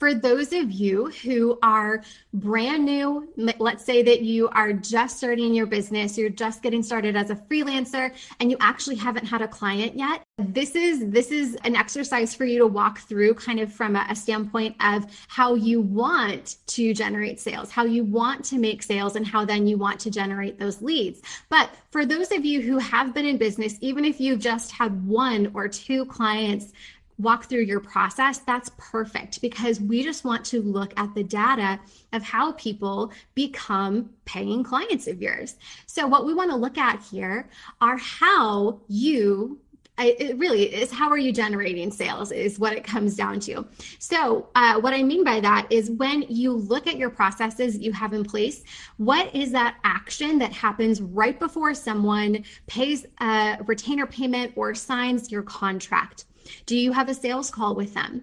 for 0.00 0.14
those 0.14 0.54
of 0.54 0.72
you 0.72 1.10
who 1.22 1.58
are 1.62 2.02
brand 2.32 2.86
new, 2.86 3.28
let's 3.36 3.84
say 3.84 4.02
that 4.02 4.22
you 4.22 4.48
are 4.48 4.72
just 4.72 5.18
starting 5.18 5.52
your 5.52 5.66
business, 5.66 6.16
you're 6.16 6.30
just 6.30 6.62
getting 6.62 6.82
started 6.82 7.16
as 7.16 7.28
a 7.28 7.36
freelancer 7.36 8.12
and 8.40 8.50
you 8.50 8.56
actually 8.60 8.96
haven't 8.96 9.26
had 9.26 9.42
a 9.42 9.48
client 9.48 9.96
yet, 9.96 10.22
this 10.38 10.74
is 10.74 11.10
this 11.10 11.30
is 11.30 11.54
an 11.64 11.76
exercise 11.76 12.34
for 12.34 12.46
you 12.46 12.58
to 12.58 12.66
walk 12.66 13.00
through 13.00 13.34
kind 13.34 13.60
of 13.60 13.70
from 13.70 13.94
a, 13.94 14.06
a 14.08 14.16
standpoint 14.16 14.74
of 14.80 15.04
how 15.28 15.54
you 15.54 15.82
want 15.82 16.56
to 16.66 16.94
generate 16.94 17.38
sales, 17.38 17.70
how 17.70 17.84
you 17.84 18.02
want 18.02 18.42
to 18.42 18.58
make 18.58 18.82
sales 18.82 19.16
and 19.16 19.26
how 19.26 19.44
then 19.44 19.66
you 19.66 19.76
want 19.76 20.00
to 20.00 20.10
generate 20.10 20.58
those 20.58 20.80
leads. 20.80 21.20
But 21.50 21.68
for 21.90 22.06
those 22.06 22.32
of 22.32 22.46
you 22.46 22.62
who 22.62 22.78
have 22.78 23.12
been 23.12 23.26
in 23.26 23.36
business, 23.36 23.76
even 23.82 24.06
if 24.06 24.18
you've 24.18 24.40
just 24.40 24.72
had 24.72 25.06
one 25.06 25.50
or 25.52 25.68
two 25.68 26.06
clients 26.06 26.72
walk 27.22 27.46
through 27.46 27.62
your 27.62 27.80
process, 27.80 28.38
that's 28.38 28.70
perfect 28.78 29.40
because 29.40 29.80
we 29.80 30.02
just 30.02 30.24
want 30.24 30.44
to 30.46 30.62
look 30.62 30.92
at 30.98 31.14
the 31.14 31.24
data 31.24 31.78
of 32.12 32.22
how 32.22 32.52
people 32.52 33.12
become 33.34 34.10
paying 34.24 34.62
clients 34.62 35.06
of 35.06 35.20
yours. 35.20 35.56
So, 35.86 36.06
what 36.06 36.26
we 36.26 36.34
want 36.34 36.50
to 36.50 36.56
look 36.56 36.78
at 36.78 37.00
here 37.02 37.48
are 37.80 37.96
how 37.96 38.80
you 38.88 39.60
it 40.02 40.38
really 40.38 40.74
is 40.74 40.90
how 40.90 41.08
are 41.10 41.18
you 41.18 41.32
generating 41.32 41.90
sales 41.90 42.32
is 42.32 42.58
what 42.58 42.72
it 42.72 42.82
comes 42.84 43.16
down 43.16 43.38
to 43.38 43.66
so 43.98 44.48
uh, 44.54 44.80
what 44.80 44.94
i 44.94 45.02
mean 45.02 45.24
by 45.24 45.40
that 45.40 45.66
is 45.70 45.90
when 45.90 46.22
you 46.22 46.52
look 46.52 46.86
at 46.86 46.96
your 46.96 47.10
processes 47.10 47.78
you 47.78 47.92
have 47.92 48.12
in 48.12 48.24
place 48.24 48.62
what 48.96 49.34
is 49.34 49.50
that 49.52 49.76
action 49.84 50.38
that 50.38 50.52
happens 50.52 51.00
right 51.00 51.38
before 51.38 51.74
someone 51.74 52.42
pays 52.66 53.06
a 53.20 53.58
retainer 53.66 54.06
payment 54.06 54.52
or 54.56 54.74
signs 54.74 55.30
your 55.30 55.42
contract 55.42 56.24
do 56.66 56.76
you 56.76 56.92
have 56.92 57.08
a 57.08 57.14
sales 57.14 57.50
call 57.50 57.74
with 57.74 57.94
them 57.94 58.22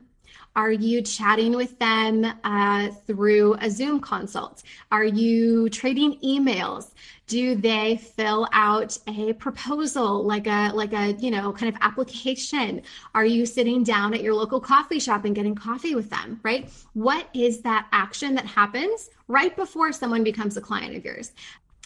are 0.57 0.71
you 0.71 1.03
chatting 1.03 1.55
with 1.55 1.77
them 1.77 2.25
uh, 2.43 2.89
through 3.05 3.53
a 3.61 3.69
Zoom 3.69 3.99
consult? 3.99 4.63
Are 4.91 5.03
you 5.03 5.69
trading 5.69 6.19
emails? 6.21 6.95
Do 7.27 7.53
they 7.53 7.97
fill 7.97 8.47
out 8.51 8.97
a 9.05 9.33
proposal 9.33 10.23
like 10.23 10.47
a 10.47 10.71
like 10.73 10.93
a 10.93 11.11
you 11.19 11.29
know 11.29 11.53
kind 11.53 11.73
of 11.73 11.79
application? 11.83 12.81
Are 13.13 13.25
you 13.25 13.45
sitting 13.45 13.83
down 13.83 14.15
at 14.15 14.23
your 14.23 14.33
local 14.33 14.59
coffee 14.59 14.99
shop 14.99 15.25
and 15.25 15.35
getting 15.35 15.53
coffee 15.53 15.93
with 15.93 16.09
them? 16.09 16.39
Right? 16.41 16.71
What 16.93 17.29
is 17.35 17.61
that 17.61 17.87
action 17.91 18.33
that 18.33 18.47
happens 18.47 19.11
right 19.27 19.55
before 19.55 19.91
someone 19.91 20.23
becomes 20.23 20.57
a 20.57 20.61
client 20.61 20.95
of 20.95 21.05
yours? 21.05 21.33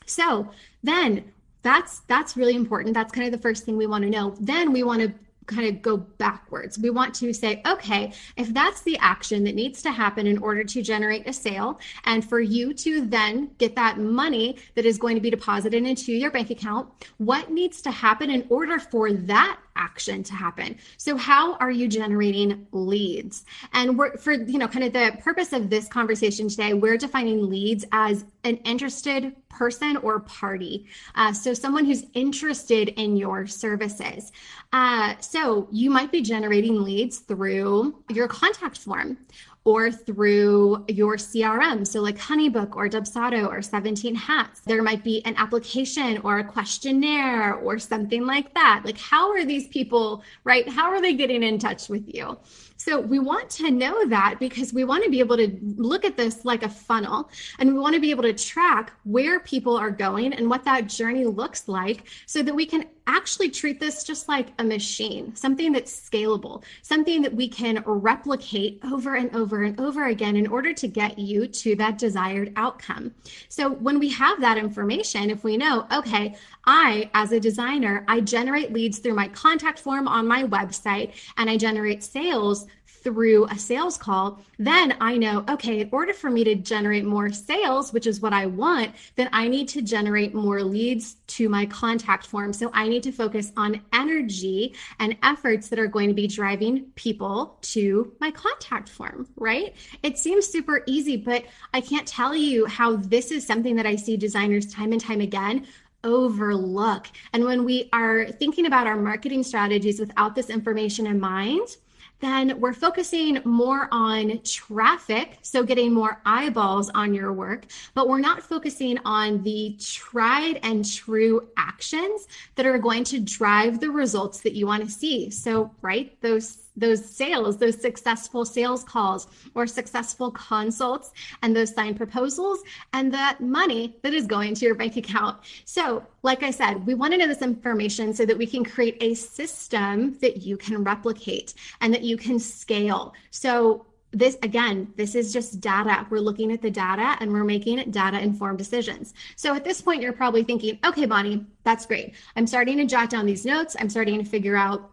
So 0.05 0.49
then 0.81 1.25
that's 1.61 1.99
that's 2.07 2.37
really 2.37 2.55
important. 2.55 2.93
That's 2.93 3.11
kind 3.11 3.25
of 3.27 3.33
the 3.33 3.41
first 3.41 3.65
thing 3.65 3.75
we 3.75 3.85
want 3.85 4.05
to 4.05 4.09
know. 4.09 4.33
Then 4.39 4.71
we 4.71 4.83
want 4.83 5.01
to 5.01 5.13
kind 5.47 5.67
of 5.67 5.81
go 5.81 5.97
backwards. 5.97 6.77
We 6.77 6.89
want 6.89 7.13
to 7.15 7.33
say, 7.33 7.61
okay, 7.65 8.13
if 8.37 8.53
that's 8.53 8.81
the 8.81 8.97
action 8.99 9.43
that 9.45 9.55
needs 9.55 9.81
to 9.83 9.91
happen 9.91 10.27
in 10.27 10.37
order 10.37 10.63
to 10.63 10.81
generate 10.81 11.27
a 11.27 11.33
sale, 11.33 11.79
and 12.05 12.27
for 12.27 12.39
you 12.39 12.73
to 12.75 13.01
then 13.01 13.51
get 13.57 13.75
that 13.75 13.97
money 13.97 14.57
that 14.75 14.85
is 14.85 14.97
going 14.97 15.15
to 15.15 15.21
be 15.21 15.29
deposited 15.29 15.85
into 15.85 16.13
your 16.13 16.31
bank 16.31 16.49
account, 16.49 16.89
what 17.17 17.51
needs 17.51 17.81
to 17.81 17.91
happen 17.91 18.29
in 18.29 18.45
order 18.49 18.79
for 18.79 19.11
that 19.11 19.59
action 19.81 20.23
to 20.23 20.33
happen. 20.33 20.77
So 20.97 21.17
how 21.17 21.55
are 21.55 21.71
you 21.71 21.87
generating 21.87 22.67
leads? 22.71 23.45
And 23.73 23.97
we're 23.97 24.15
for 24.17 24.33
you 24.33 24.59
know 24.59 24.67
kind 24.67 24.85
of 24.85 24.93
the 24.93 25.17
purpose 25.21 25.51
of 25.53 25.69
this 25.69 25.87
conversation 25.87 26.47
today, 26.47 26.73
we're 26.73 26.97
defining 26.97 27.49
leads 27.49 27.83
as 27.91 28.25
an 28.43 28.57
interested 28.57 29.35
person 29.49 29.97
or 29.97 30.19
party. 30.21 30.87
Uh, 31.15 31.33
so 31.33 31.53
someone 31.53 31.85
who's 31.85 32.05
interested 32.13 32.89
in 32.89 33.15
your 33.15 33.45
services. 33.45 34.31
Uh, 34.73 35.13
so 35.19 35.67
you 35.71 35.89
might 35.89 36.11
be 36.11 36.21
generating 36.21 36.81
leads 36.81 37.19
through 37.19 38.01
your 38.09 38.27
contact 38.27 38.77
form 38.77 39.17
or 39.63 39.91
through 39.91 40.83
your 40.87 41.17
CRM. 41.17 41.85
So, 41.85 42.01
like 42.01 42.17
Honeybook 42.17 42.75
or 42.75 42.89
Dubsado 42.89 43.47
or 43.47 43.61
17 43.61 44.15
Hats. 44.15 44.61
There 44.61 44.81
might 44.81 45.03
be 45.03 45.23
an 45.25 45.35
application 45.37 46.17
or 46.19 46.39
a 46.39 46.43
questionnaire 46.43 47.55
or 47.55 47.77
something 47.77 48.25
like 48.25 48.53
that. 48.53 48.81
Like, 48.83 48.97
how 48.97 49.31
are 49.31 49.45
these 49.45 49.67
people, 49.67 50.23
right? 50.43 50.67
How 50.67 50.89
are 50.89 51.01
they 51.01 51.13
getting 51.13 51.43
in 51.43 51.59
touch 51.59 51.89
with 51.89 52.13
you? 52.13 52.37
So 52.83 52.99
we 52.99 53.19
want 53.19 53.47
to 53.51 53.69
know 53.69 54.07
that 54.07 54.37
because 54.39 54.73
we 54.73 54.85
want 54.85 55.03
to 55.03 55.09
be 55.11 55.19
able 55.19 55.37
to 55.37 55.55
look 55.61 56.03
at 56.03 56.17
this 56.17 56.43
like 56.45 56.63
a 56.63 56.69
funnel 56.69 57.29
and 57.59 57.71
we 57.71 57.77
want 57.77 57.93
to 57.93 58.01
be 58.01 58.09
able 58.09 58.23
to 58.23 58.33
track 58.33 58.91
where 59.03 59.39
people 59.39 59.77
are 59.77 59.91
going 59.91 60.33
and 60.33 60.49
what 60.49 60.63
that 60.63 60.87
journey 60.87 61.25
looks 61.25 61.67
like 61.67 62.07
so 62.25 62.41
that 62.41 62.55
we 62.55 62.65
can 62.65 62.85
actually 63.05 63.49
treat 63.49 63.79
this 63.79 64.03
just 64.03 64.27
like 64.27 64.47
a 64.57 64.63
machine, 64.63 65.35
something 65.35 65.71
that's 65.71 66.09
scalable, 66.09 66.63
something 66.81 67.21
that 67.21 67.33
we 67.33 67.47
can 67.47 67.83
replicate 67.85 68.79
over 68.91 69.15
and 69.15 69.35
over 69.35 69.63
and 69.63 69.79
over 69.79 70.05
again 70.05 70.35
in 70.35 70.47
order 70.47 70.73
to 70.73 70.87
get 70.87 71.19
you 71.19 71.47
to 71.47 71.75
that 71.75 71.97
desired 71.97 72.51
outcome. 72.55 73.13
So 73.49 73.69
when 73.69 73.99
we 73.99 74.09
have 74.09 74.39
that 74.41 74.57
information, 74.57 75.29
if 75.29 75.43
we 75.43 75.57
know, 75.57 75.85
okay, 75.91 76.35
I, 76.65 77.09
as 77.13 77.31
a 77.31 77.39
designer, 77.39 78.05
I 78.07 78.21
generate 78.21 78.71
leads 78.71 78.99
through 78.99 79.15
my 79.15 79.27
contact 79.27 79.79
form 79.79 80.07
on 80.07 80.27
my 80.27 80.43
website 80.43 81.13
and 81.37 81.49
I 81.49 81.57
generate 81.57 82.03
sales 82.03 82.67
through 83.03 83.45
a 83.45 83.57
sales 83.57 83.97
call, 83.97 84.39
then 84.57 84.95
I 85.01 85.17
know, 85.17 85.43
okay, 85.49 85.81
in 85.81 85.89
order 85.91 86.13
for 86.13 86.29
me 86.29 86.43
to 86.43 86.55
generate 86.55 87.05
more 87.05 87.31
sales, 87.31 87.91
which 87.93 88.07
is 88.07 88.21
what 88.21 88.33
I 88.33 88.45
want, 88.45 88.91
then 89.15 89.29
I 89.33 89.47
need 89.47 89.67
to 89.69 89.81
generate 89.81 90.33
more 90.33 90.63
leads 90.63 91.15
to 91.27 91.49
my 91.49 91.65
contact 91.65 92.25
form. 92.25 92.53
So 92.53 92.69
I 92.73 92.87
need 92.87 93.03
to 93.03 93.11
focus 93.11 93.51
on 93.57 93.81
energy 93.93 94.75
and 94.99 95.17
efforts 95.23 95.69
that 95.69 95.79
are 95.79 95.87
going 95.87 96.09
to 96.09 96.13
be 96.13 96.27
driving 96.27 96.85
people 96.95 97.57
to 97.61 98.13
my 98.19 98.31
contact 98.31 98.89
form, 98.89 99.27
right? 99.35 99.75
It 100.03 100.17
seems 100.17 100.45
super 100.45 100.83
easy, 100.85 101.17
but 101.17 101.43
I 101.73 101.81
can't 101.81 102.07
tell 102.07 102.35
you 102.35 102.65
how 102.65 102.95
this 102.95 103.31
is 103.31 103.45
something 103.45 103.75
that 103.75 103.85
I 103.85 103.95
see 103.95 104.17
designers 104.17 104.71
time 104.71 104.91
and 104.91 105.01
time 105.01 105.21
again 105.21 105.65
overlook. 106.03 107.07
And 107.33 107.45
when 107.45 107.63
we 107.63 107.89
are 107.93 108.25
thinking 108.25 108.65
about 108.65 108.87
our 108.87 108.97
marketing 108.97 109.43
strategies 109.43 109.99
without 109.99 110.35
this 110.35 110.49
information 110.49 111.07
in 111.07 111.19
mind, 111.19 111.77
then 112.21 112.59
we're 112.59 112.73
focusing 112.73 113.41
more 113.43 113.87
on 113.91 114.41
traffic, 114.43 115.39
so 115.41 115.63
getting 115.63 115.93
more 115.93 116.21
eyeballs 116.25 116.89
on 116.91 117.13
your 117.13 117.33
work, 117.33 117.65
but 117.93 118.07
we're 118.07 118.19
not 118.19 118.41
focusing 118.41 118.97
on 119.05 119.41
the 119.43 119.77
tried 119.81 120.59
and 120.63 120.89
true 120.89 121.49
actions 121.57 122.27
that 122.55 122.65
are 122.65 122.77
going 122.77 123.03
to 123.05 123.19
drive 123.19 123.79
the 123.79 123.89
results 123.89 124.41
that 124.41 124.53
you 124.53 124.67
want 124.67 124.83
to 124.83 124.89
see. 124.89 125.29
So, 125.29 125.71
right, 125.81 126.19
those 126.21 126.69
those 126.81 127.03
sales, 127.03 127.57
those 127.57 127.79
successful 127.79 128.43
sales 128.43 128.83
calls 128.83 129.27
or 129.55 129.65
successful 129.65 130.31
consults 130.31 131.13
and 131.41 131.55
those 131.55 131.73
signed 131.73 131.95
proposals 131.95 132.59
and 132.93 133.13
that 133.13 133.39
money 133.39 133.95
that 134.01 134.13
is 134.13 134.27
going 134.27 134.53
to 134.55 134.65
your 134.65 134.75
bank 134.75 134.97
account. 134.97 135.37
So, 135.65 136.03
like 136.23 136.43
I 136.43 136.51
said, 136.51 136.85
we 136.85 136.95
want 136.95 137.13
to 137.13 137.17
know 137.17 137.27
this 137.27 137.41
information 137.41 138.13
so 138.13 138.25
that 138.25 138.37
we 138.37 138.45
can 138.45 138.65
create 138.65 138.97
a 138.99 139.13
system 139.13 140.17
that 140.21 140.41
you 140.41 140.57
can 140.57 140.83
replicate 140.83 141.53
and 141.79 141.93
that 141.93 142.03
you 142.03 142.17
can 142.17 142.39
scale. 142.39 143.13
So, 143.29 143.85
this 144.13 144.37
again, 144.43 144.91
this 144.97 145.15
is 145.15 145.31
just 145.31 145.61
data. 145.61 146.05
We're 146.09 146.19
looking 146.19 146.51
at 146.51 146.61
the 146.61 146.69
data 146.69 147.15
and 147.21 147.31
we're 147.31 147.45
making 147.45 147.91
data 147.91 148.19
informed 148.19 148.57
decisions. 148.57 149.13
So 149.37 149.55
at 149.55 149.63
this 149.63 149.81
point, 149.81 150.01
you're 150.01 150.11
probably 150.11 150.43
thinking, 150.43 150.79
okay, 150.85 151.05
Bonnie, 151.05 151.45
that's 151.63 151.85
great. 151.85 152.15
I'm 152.35 152.45
starting 152.45 152.75
to 152.77 152.85
jot 152.85 153.09
down 153.09 153.25
these 153.25 153.45
notes. 153.45 153.77
I'm 153.79 153.89
starting 153.89 154.21
to 154.21 154.29
figure 154.29 154.57
out 154.57 154.91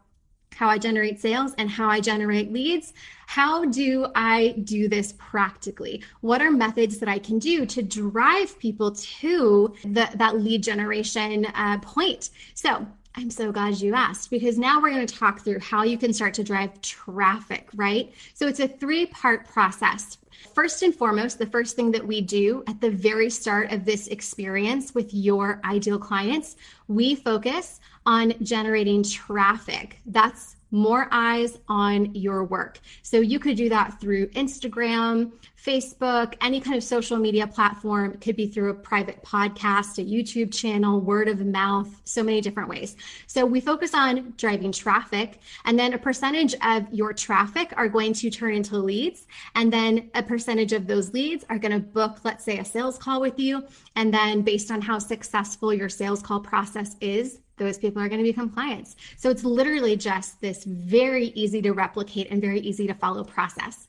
how 0.54 0.68
I 0.68 0.78
generate 0.78 1.20
sales 1.20 1.54
and 1.58 1.70
how 1.70 1.88
I 1.88 2.00
generate 2.00 2.52
leads. 2.52 2.92
How 3.26 3.64
do 3.64 4.06
I 4.14 4.54
do 4.64 4.88
this 4.88 5.14
practically? 5.18 6.02
What 6.20 6.42
are 6.42 6.50
methods 6.50 6.98
that 6.98 7.08
I 7.08 7.18
can 7.18 7.38
do 7.38 7.66
to 7.66 7.82
drive 7.82 8.58
people 8.58 8.92
to 8.92 9.74
the, 9.84 10.08
that 10.14 10.36
lead 10.36 10.62
generation 10.62 11.46
uh, 11.54 11.78
point? 11.78 12.30
So 12.54 12.86
I'm 13.14 13.30
so 13.30 13.50
glad 13.50 13.80
you 13.80 13.94
asked 13.94 14.30
because 14.30 14.58
now 14.58 14.80
we're 14.80 14.90
going 14.90 15.06
to 15.06 15.14
talk 15.14 15.40
through 15.40 15.60
how 15.60 15.82
you 15.82 15.98
can 15.98 16.12
start 16.12 16.34
to 16.34 16.44
drive 16.44 16.80
traffic, 16.82 17.68
right? 17.74 18.12
So 18.34 18.46
it's 18.46 18.60
a 18.60 18.68
three 18.68 19.06
part 19.06 19.48
process. 19.48 20.18
First 20.54 20.82
and 20.82 20.94
foremost, 20.94 21.38
the 21.38 21.46
first 21.46 21.76
thing 21.76 21.90
that 21.92 22.06
we 22.06 22.20
do 22.20 22.64
at 22.66 22.80
the 22.80 22.90
very 22.90 23.30
start 23.30 23.72
of 23.72 23.84
this 23.84 24.08
experience 24.08 24.94
with 24.94 25.12
your 25.12 25.60
ideal 25.64 25.98
clients, 25.98 26.56
we 26.86 27.14
focus 27.14 27.80
on 28.06 28.32
generating 28.42 29.02
traffic. 29.02 30.00
That's 30.06 30.56
more 30.70 31.08
eyes 31.10 31.58
on 31.68 32.14
your 32.14 32.44
work. 32.44 32.80
So 33.02 33.20
you 33.20 33.38
could 33.38 33.56
do 33.56 33.68
that 33.70 34.00
through 34.00 34.28
Instagram, 34.28 35.32
Facebook, 35.68 36.32
any 36.40 36.62
kind 36.62 36.76
of 36.76 36.82
social 36.82 37.18
media 37.18 37.46
platform. 37.46 38.12
It 38.12 38.22
could 38.22 38.36
be 38.36 38.46
through 38.46 38.70
a 38.70 38.74
private 38.74 39.22
podcast, 39.22 39.98
a 39.98 40.04
YouTube 40.04 40.50
channel, 40.50 40.98
word 40.98 41.28
of 41.28 41.44
mouth, 41.44 41.90
so 42.04 42.22
many 42.22 42.40
different 42.40 42.70
ways. 42.70 42.96
So 43.26 43.44
we 43.44 43.60
focus 43.60 43.92
on 43.92 44.32
driving 44.38 44.72
traffic, 44.72 45.40
and 45.66 45.78
then 45.78 45.92
a 45.92 45.98
percentage 45.98 46.54
of 46.64 46.90
your 46.90 47.12
traffic 47.12 47.74
are 47.76 47.86
going 47.86 48.14
to 48.14 48.30
turn 48.30 48.54
into 48.54 48.78
leads. 48.78 49.26
And 49.56 49.70
then 49.70 50.10
a 50.14 50.22
percentage 50.22 50.72
of 50.72 50.86
those 50.86 51.12
leads 51.12 51.44
are 51.50 51.58
going 51.58 51.72
to 51.72 51.80
book, 51.80 52.20
let's 52.24 52.46
say, 52.46 52.58
a 52.58 52.64
sales 52.64 52.96
call 52.96 53.20
with 53.20 53.38
you. 53.38 53.62
And 53.94 54.12
then 54.12 54.40
based 54.40 54.70
on 54.70 54.80
how 54.80 54.98
successful 54.98 55.74
your 55.74 55.90
sales 55.90 56.22
call 56.22 56.40
process 56.40 56.96
is, 57.02 57.40
those 57.58 57.76
people 57.76 58.00
are 58.00 58.08
going 58.08 58.24
to 58.24 58.30
become 58.30 58.48
clients. 58.48 58.96
So 59.18 59.28
it's 59.28 59.44
literally 59.44 59.96
just 59.96 60.40
this 60.40 60.64
very 60.64 61.26
easy 61.42 61.60
to 61.60 61.72
replicate 61.72 62.30
and 62.30 62.40
very 62.40 62.60
easy 62.60 62.86
to 62.86 62.94
follow 62.94 63.22
process. 63.22 63.88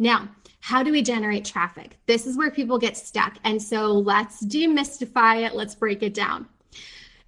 Now, 0.00 0.28
how 0.60 0.82
do 0.82 0.92
we 0.92 1.02
generate 1.02 1.44
traffic? 1.44 1.98
This 2.06 2.26
is 2.26 2.36
where 2.36 2.50
people 2.50 2.78
get 2.78 2.96
stuck. 2.96 3.36
And 3.44 3.60
so 3.62 3.92
let's 3.92 4.44
demystify 4.44 5.46
it, 5.46 5.54
let's 5.54 5.74
break 5.74 6.02
it 6.02 6.14
down. 6.14 6.46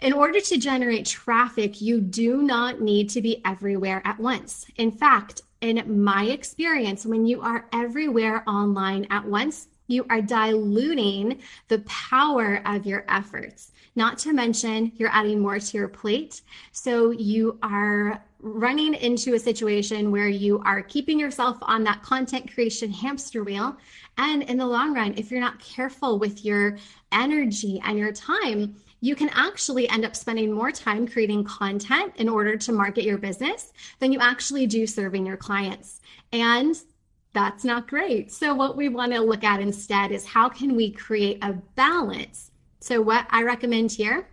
In 0.01 0.12
order 0.12 0.41
to 0.41 0.59
generate 0.59 1.07
traffic, 1.07 1.81
you 1.81 2.01
do 2.01 2.43
not 2.43 2.81
need 2.81 3.09
to 3.11 3.23
be 3.23 3.41
everywhere 3.45 4.03
at 4.05 4.19
once. 4.19 4.67
In 4.77 4.91
fact, 4.91 5.43
in 5.61 6.03
my 6.03 6.25
experience, 6.25 7.07
when 7.07 7.25
you 7.25 7.41
are 7.41 7.69
everywhere 7.73 8.43
online 8.49 9.07
at 9.11 9.25
once, 9.25 9.69
you 9.87 10.05
are 10.11 10.21
diluting 10.21 11.41
the 11.69 11.79
power 11.81 12.62
of 12.65 12.85
your 12.85 13.05
efforts. 13.09 13.71
Not 13.95 14.19
to 14.19 14.33
mention, 14.33 14.91
you're 14.97 15.11
adding 15.12 15.39
more 15.39 15.61
to 15.61 15.77
your 15.77 15.89
plate. 15.89 16.43
So 16.73 17.11
you 17.11 17.59
are 17.62 18.25
running 18.43 18.95
into 18.95 19.35
a 19.35 19.39
situation 19.39 20.11
where 20.11 20.29
you 20.29 20.61
are 20.65 20.83
keeping 20.83 21.19
yourself 21.19 21.57
on 21.63 21.85
that 21.85 22.03
content 22.03 22.53
creation 22.53 22.91
hamster 22.91 23.45
wheel. 23.45 23.77
And 24.19 24.43
in 24.43 24.59
the 24.59 24.67
long 24.67 24.93
run, 24.93 25.15
if 25.17 25.31
you're 25.31 25.41
not 25.41 25.61
careful 25.61 26.19
with 26.19 26.45
your 26.45 26.77
energy 27.13 27.81
and 27.85 27.97
your 27.97 28.13
time, 28.13 28.75
you 29.01 29.15
can 29.15 29.31
actually 29.33 29.89
end 29.89 30.05
up 30.05 30.15
spending 30.17 30.53
more 30.53 30.73
time 30.73 31.07
creating 31.07 31.45
content 31.45 32.13
in 32.17 32.29
order 32.29 32.57
to 32.57 32.73
market 32.73 33.05
your 33.05 33.19
business 33.19 33.73
than 34.01 34.13
you 34.13 34.19
actually 34.21 34.67
do 34.67 34.87
serving 34.87 35.25
your 35.25 35.37
clients. 35.37 36.01
And 36.33 36.77
that's 37.33 37.65
not 37.65 37.89
great. 37.89 38.33
So, 38.33 38.55
what 38.55 38.77
we 38.77 38.89
want 38.89 39.13
to 39.13 39.21
look 39.21 39.45
at 39.45 39.61
instead 39.61 40.13
is 40.13 40.27
how 40.27 40.49
can 40.49 40.77
we 40.77 40.91
create 40.91 41.39
a 41.43 41.55
balance? 41.75 42.51
So, 42.81 43.01
what 43.01 43.27
I 43.31 43.43
recommend 43.43 43.93
here 43.93 44.29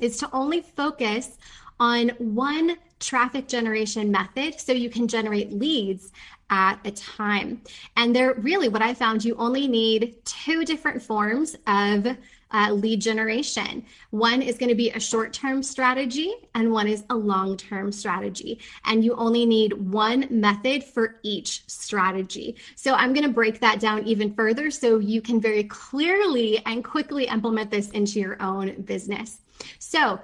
is 0.00 0.18
to 0.18 0.30
only 0.32 0.60
focus 0.60 1.38
on 1.80 2.10
one 2.18 2.76
traffic 3.00 3.48
generation 3.48 4.10
method 4.10 4.60
so 4.60 4.72
you 4.72 4.90
can 4.90 5.08
generate 5.08 5.52
leads 5.52 6.12
at 6.50 6.78
a 6.84 6.90
time. 6.92 7.60
And 7.96 8.14
there 8.14 8.34
really, 8.34 8.68
what 8.68 8.82
I 8.82 8.94
found, 8.94 9.24
you 9.24 9.34
only 9.36 9.66
need 9.66 10.16
two 10.24 10.64
different 10.64 11.02
forms 11.02 11.56
of 11.66 12.16
uh, 12.52 12.70
lead 12.72 13.00
generation. 13.00 13.84
One 14.10 14.40
is 14.40 14.56
going 14.56 14.68
to 14.68 14.74
be 14.74 14.90
a 14.90 15.00
short 15.00 15.32
term 15.32 15.62
strategy, 15.62 16.32
and 16.54 16.70
one 16.70 16.86
is 16.86 17.04
a 17.10 17.16
long 17.16 17.56
term 17.56 17.90
strategy. 17.90 18.60
And 18.84 19.04
you 19.04 19.14
only 19.16 19.44
need 19.44 19.72
one 19.72 20.26
method 20.30 20.84
for 20.84 21.16
each 21.22 21.68
strategy. 21.68 22.56
So 22.76 22.94
I'm 22.94 23.12
going 23.12 23.26
to 23.26 23.32
break 23.32 23.60
that 23.60 23.80
down 23.80 24.06
even 24.06 24.32
further 24.34 24.70
so 24.70 24.98
you 24.98 25.20
can 25.20 25.40
very 25.40 25.64
clearly 25.64 26.62
and 26.66 26.84
quickly 26.84 27.26
implement 27.26 27.70
this 27.70 27.90
into 27.90 28.20
your 28.20 28.40
own 28.40 28.82
business. 28.82 29.40
So, 29.78 30.20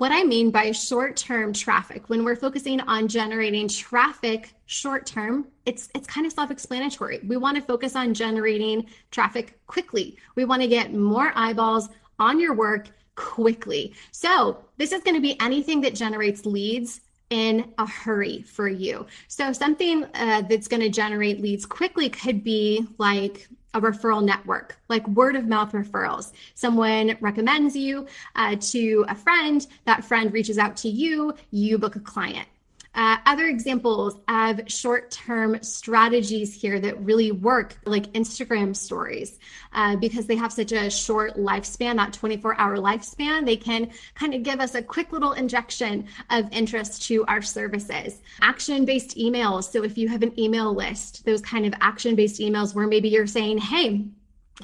what 0.00 0.12
I 0.12 0.24
mean 0.24 0.50
by 0.50 0.72
short 0.72 1.14
term 1.14 1.52
traffic, 1.52 2.08
when 2.08 2.24
we're 2.24 2.34
focusing 2.34 2.80
on 2.80 3.06
generating 3.06 3.68
traffic 3.68 4.54
short 4.64 5.04
term, 5.04 5.46
it's, 5.66 5.90
it's 5.94 6.06
kind 6.06 6.26
of 6.26 6.32
self 6.32 6.50
explanatory. 6.50 7.20
We 7.26 7.36
want 7.36 7.56
to 7.56 7.62
focus 7.62 7.94
on 7.94 8.14
generating 8.14 8.86
traffic 9.10 9.60
quickly. 9.66 10.16
We 10.36 10.46
want 10.46 10.62
to 10.62 10.68
get 10.68 10.94
more 10.94 11.32
eyeballs 11.34 11.90
on 12.18 12.40
your 12.40 12.54
work 12.54 12.88
quickly. 13.14 13.92
So, 14.10 14.64
this 14.78 14.92
is 14.92 15.02
going 15.02 15.16
to 15.16 15.20
be 15.20 15.38
anything 15.38 15.82
that 15.82 15.94
generates 15.94 16.46
leads 16.46 17.02
in 17.28 17.70
a 17.76 17.86
hurry 17.86 18.40
for 18.40 18.68
you. 18.68 19.06
So, 19.28 19.52
something 19.52 20.04
uh, 20.14 20.42
that's 20.48 20.66
going 20.66 20.80
to 20.80 20.88
generate 20.88 21.42
leads 21.42 21.66
quickly 21.66 22.08
could 22.08 22.42
be 22.42 22.86
like 22.96 23.48
a 23.74 23.80
referral 23.80 24.22
network, 24.22 24.78
like 24.88 25.06
word 25.08 25.36
of 25.36 25.46
mouth 25.46 25.72
referrals. 25.72 26.32
Someone 26.54 27.16
recommends 27.20 27.76
you 27.76 28.06
uh, 28.36 28.56
to 28.56 29.04
a 29.08 29.14
friend, 29.14 29.66
that 29.84 30.04
friend 30.04 30.32
reaches 30.32 30.58
out 30.58 30.76
to 30.78 30.88
you, 30.88 31.34
you 31.50 31.78
book 31.78 31.96
a 31.96 32.00
client. 32.00 32.48
Uh, 32.92 33.18
other 33.24 33.46
examples 33.46 34.16
of 34.26 34.60
short 34.66 35.12
term 35.12 35.56
strategies 35.62 36.52
here 36.52 36.80
that 36.80 37.00
really 37.00 37.30
work, 37.30 37.76
like 37.86 38.12
Instagram 38.14 38.74
stories, 38.74 39.38
uh, 39.72 39.94
because 39.96 40.26
they 40.26 40.34
have 40.34 40.52
such 40.52 40.72
a 40.72 40.90
short 40.90 41.36
lifespan, 41.36 41.94
not 41.94 42.12
24 42.12 42.58
hour 42.58 42.78
lifespan, 42.78 43.46
they 43.46 43.56
can 43.56 43.90
kind 44.14 44.34
of 44.34 44.42
give 44.42 44.58
us 44.58 44.74
a 44.74 44.82
quick 44.82 45.12
little 45.12 45.32
injection 45.32 46.04
of 46.30 46.52
interest 46.52 47.02
to 47.06 47.24
our 47.26 47.40
services. 47.40 48.20
Action 48.40 48.84
based 48.84 49.16
emails. 49.16 49.70
So 49.70 49.84
if 49.84 49.96
you 49.96 50.08
have 50.08 50.24
an 50.24 50.38
email 50.38 50.74
list, 50.74 51.24
those 51.24 51.40
kind 51.40 51.66
of 51.66 51.74
action 51.80 52.16
based 52.16 52.40
emails 52.40 52.74
where 52.74 52.88
maybe 52.88 53.08
you're 53.08 53.26
saying, 53.28 53.58
hey, 53.58 54.04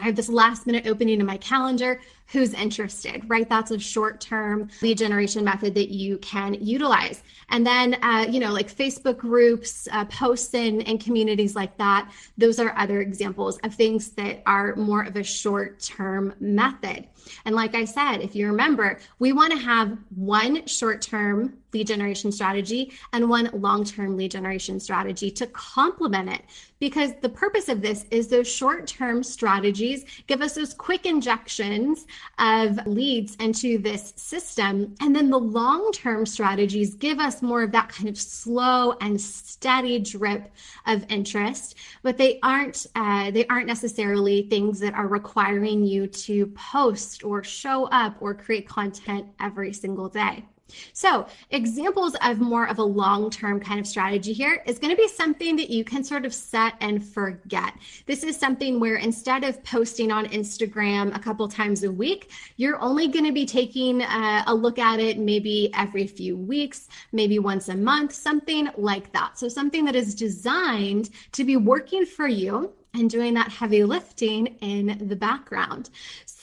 I 0.01 0.05
have 0.05 0.17
this 0.17 0.29
last 0.29 0.67
minute 0.67 0.87
opening 0.87 1.21
in 1.21 1.27
my 1.27 1.39
calendar. 1.39 2.01
Who's 2.33 2.55
interested, 2.55 3.23
right? 3.29 3.49
That's 3.49 3.71
a 3.71 3.79
short 3.79 4.21
term 4.21 4.69
lead 4.83 4.99
generation 4.99 5.45
method 5.45 5.75
that 5.75 5.91
you 5.91 6.19
can 6.19 6.55
utilize. 6.55 7.23
And 7.51 7.65
then, 7.65 7.95
uh, 8.03 8.27
you 8.29 8.41
know, 8.41 8.53
like 8.53 8.75
Facebook 8.75 9.17
groups, 9.17 9.87
uh, 9.93 10.05
posts 10.07 10.53
in, 10.55 10.81
in 10.83 10.99
communities 10.99 11.55
like 11.55 11.77
that, 11.79 12.11
those 12.37 12.59
are 12.59 12.77
other 12.77 13.01
examples 13.01 13.59
of 13.59 13.75
things 13.75 14.11
that 14.11 14.43
are 14.47 14.75
more 14.75 15.05
of 15.05 15.17
a 15.17 15.23
short 15.23 15.79
term 15.81 16.35
method. 16.41 17.07
And 17.45 17.55
like 17.55 17.75
I 17.75 17.85
said, 17.85 18.19
if 18.19 18.35
you 18.35 18.47
remember, 18.47 18.99
we 19.19 19.33
want 19.33 19.53
to 19.53 19.59
have 19.59 19.97
one 20.15 20.67
short 20.67 21.03
term 21.03 21.55
lead 21.73 21.87
generation 21.89 22.33
strategy 22.33 22.93
and 23.13 23.29
one 23.29 23.51
long 23.53 23.85
term 23.85 24.17
lead 24.17 24.31
generation 24.31 24.81
strategy 24.81 25.31
to 25.31 25.47
complement 25.49 26.31
it. 26.31 26.43
Because 26.79 27.13
the 27.21 27.29
purpose 27.29 27.69
of 27.69 27.83
this 27.83 28.05
is 28.11 28.29
those 28.29 28.49
short 28.49 28.87
term 28.87 29.23
strategies 29.23 30.05
give 30.27 30.43
us 30.43 30.55
those 30.55 30.75
quick 30.75 31.07
injections 31.07 32.07
of 32.39 32.87
leads 32.87 33.35
into 33.37 33.79
this 33.79 34.13
system. 34.17 34.95
And 35.01 35.15
then 35.15 35.31
the 35.31 35.39
long 35.39 35.91
term 35.93 36.27
strategies 36.27 36.95
give 36.95 37.19
us 37.19 37.43
more 37.43 37.63
of 37.63 37.73
that 37.73 37.89
kind 37.89 38.09
of 38.09 38.19
slow 38.19 38.93
and 39.01 39.21
steady 39.21 39.99
drip 39.99 40.51
of 40.87 41.05
interest, 41.09 41.77
but 42.03 42.19
they 42.19 42.39
aren't, 42.43 42.87
uh, 42.95 43.31
they 43.31 43.47
aren't 43.47 43.67
necessarily 43.67 44.43
things 44.49 44.81
that 44.81 44.95
are 44.95 45.09
requiring 45.09 45.85
you 45.85 46.07
to 46.07 46.47
post 46.49 47.25
or 47.25 47.43
show 47.43 47.85
up 47.87 48.17
or 48.21 48.35
create 48.35 48.69
content 48.69 49.27
every 49.41 49.73
single 49.73 50.09
day. 50.09 50.45
So, 50.93 51.27
examples 51.51 52.17
of 52.23 52.41
more 52.41 52.69
of 52.69 52.79
a 52.79 52.83
long 52.83 53.31
term 53.31 53.61
kind 53.61 53.79
of 53.79 53.87
strategy 53.87 54.33
here 54.33 54.63
is 54.67 54.79
going 54.79 54.95
to 54.95 55.01
be 55.01 55.09
something 55.09 55.57
that 55.57 55.71
you 55.71 55.85
can 55.85 56.03
sort 56.03 56.25
of 56.25 56.35
set 56.35 56.75
and 56.81 57.05
forget. 57.05 57.75
This 58.07 58.25
is 58.25 58.37
something 58.37 58.81
where 58.81 58.97
instead 58.97 59.45
of 59.45 59.63
posting 59.65 60.11
on 60.11 60.27
Instagram 60.27 61.15
a 61.15 61.19
couple 61.19 61.49
times 61.49 61.85
a 61.85 61.91
week, 61.91 62.31
you're 62.57 62.81
only 62.81 63.09
going 63.09 63.25
to 63.25 63.33
be 63.33 63.47
taking 63.47 64.03
a, 64.03 64.05
uh, 64.05 64.43
a 64.49 64.55
look 64.55 64.79
at 64.79 64.99
it 64.99 65.19
maybe 65.19 65.71
every 65.75 66.07
few 66.07 66.37
weeks, 66.37 66.89
maybe 67.13 67.39
once 67.39 67.69
a 67.69 67.77
month, 67.77 68.13
something 68.13 68.69
like 68.77 69.13
that. 69.13 69.39
So, 69.39 69.49
something 69.49 69.85
that 69.85 69.95
is 69.95 70.15
designed 70.15 71.11
to 71.33 71.45
be 71.45 71.57
working 71.57 72.05
for 72.05 72.27
you 72.27 72.73
and 72.99 73.11
doing 73.11 73.35
that 73.35 73.51
heavy 73.51 73.85
lifting 73.85 74.47
in 74.61 75.07
the 75.09 75.17
background. 75.17 75.91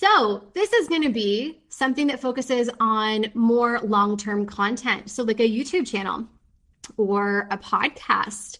So, 0.03 0.43
this 0.53 0.73
is 0.73 0.89
going 0.89 1.03
to 1.03 1.09
be 1.13 1.61
something 1.69 2.07
that 2.07 2.19
focuses 2.19 2.69
on 2.81 3.27
more 3.35 3.79
long 3.79 4.17
term 4.17 4.45
content. 4.45 5.09
So, 5.09 5.23
like 5.23 5.39
a 5.39 5.49
YouTube 5.49 5.87
channel 5.87 6.27
or 6.97 7.47
a 7.51 7.57
podcast 7.57 8.57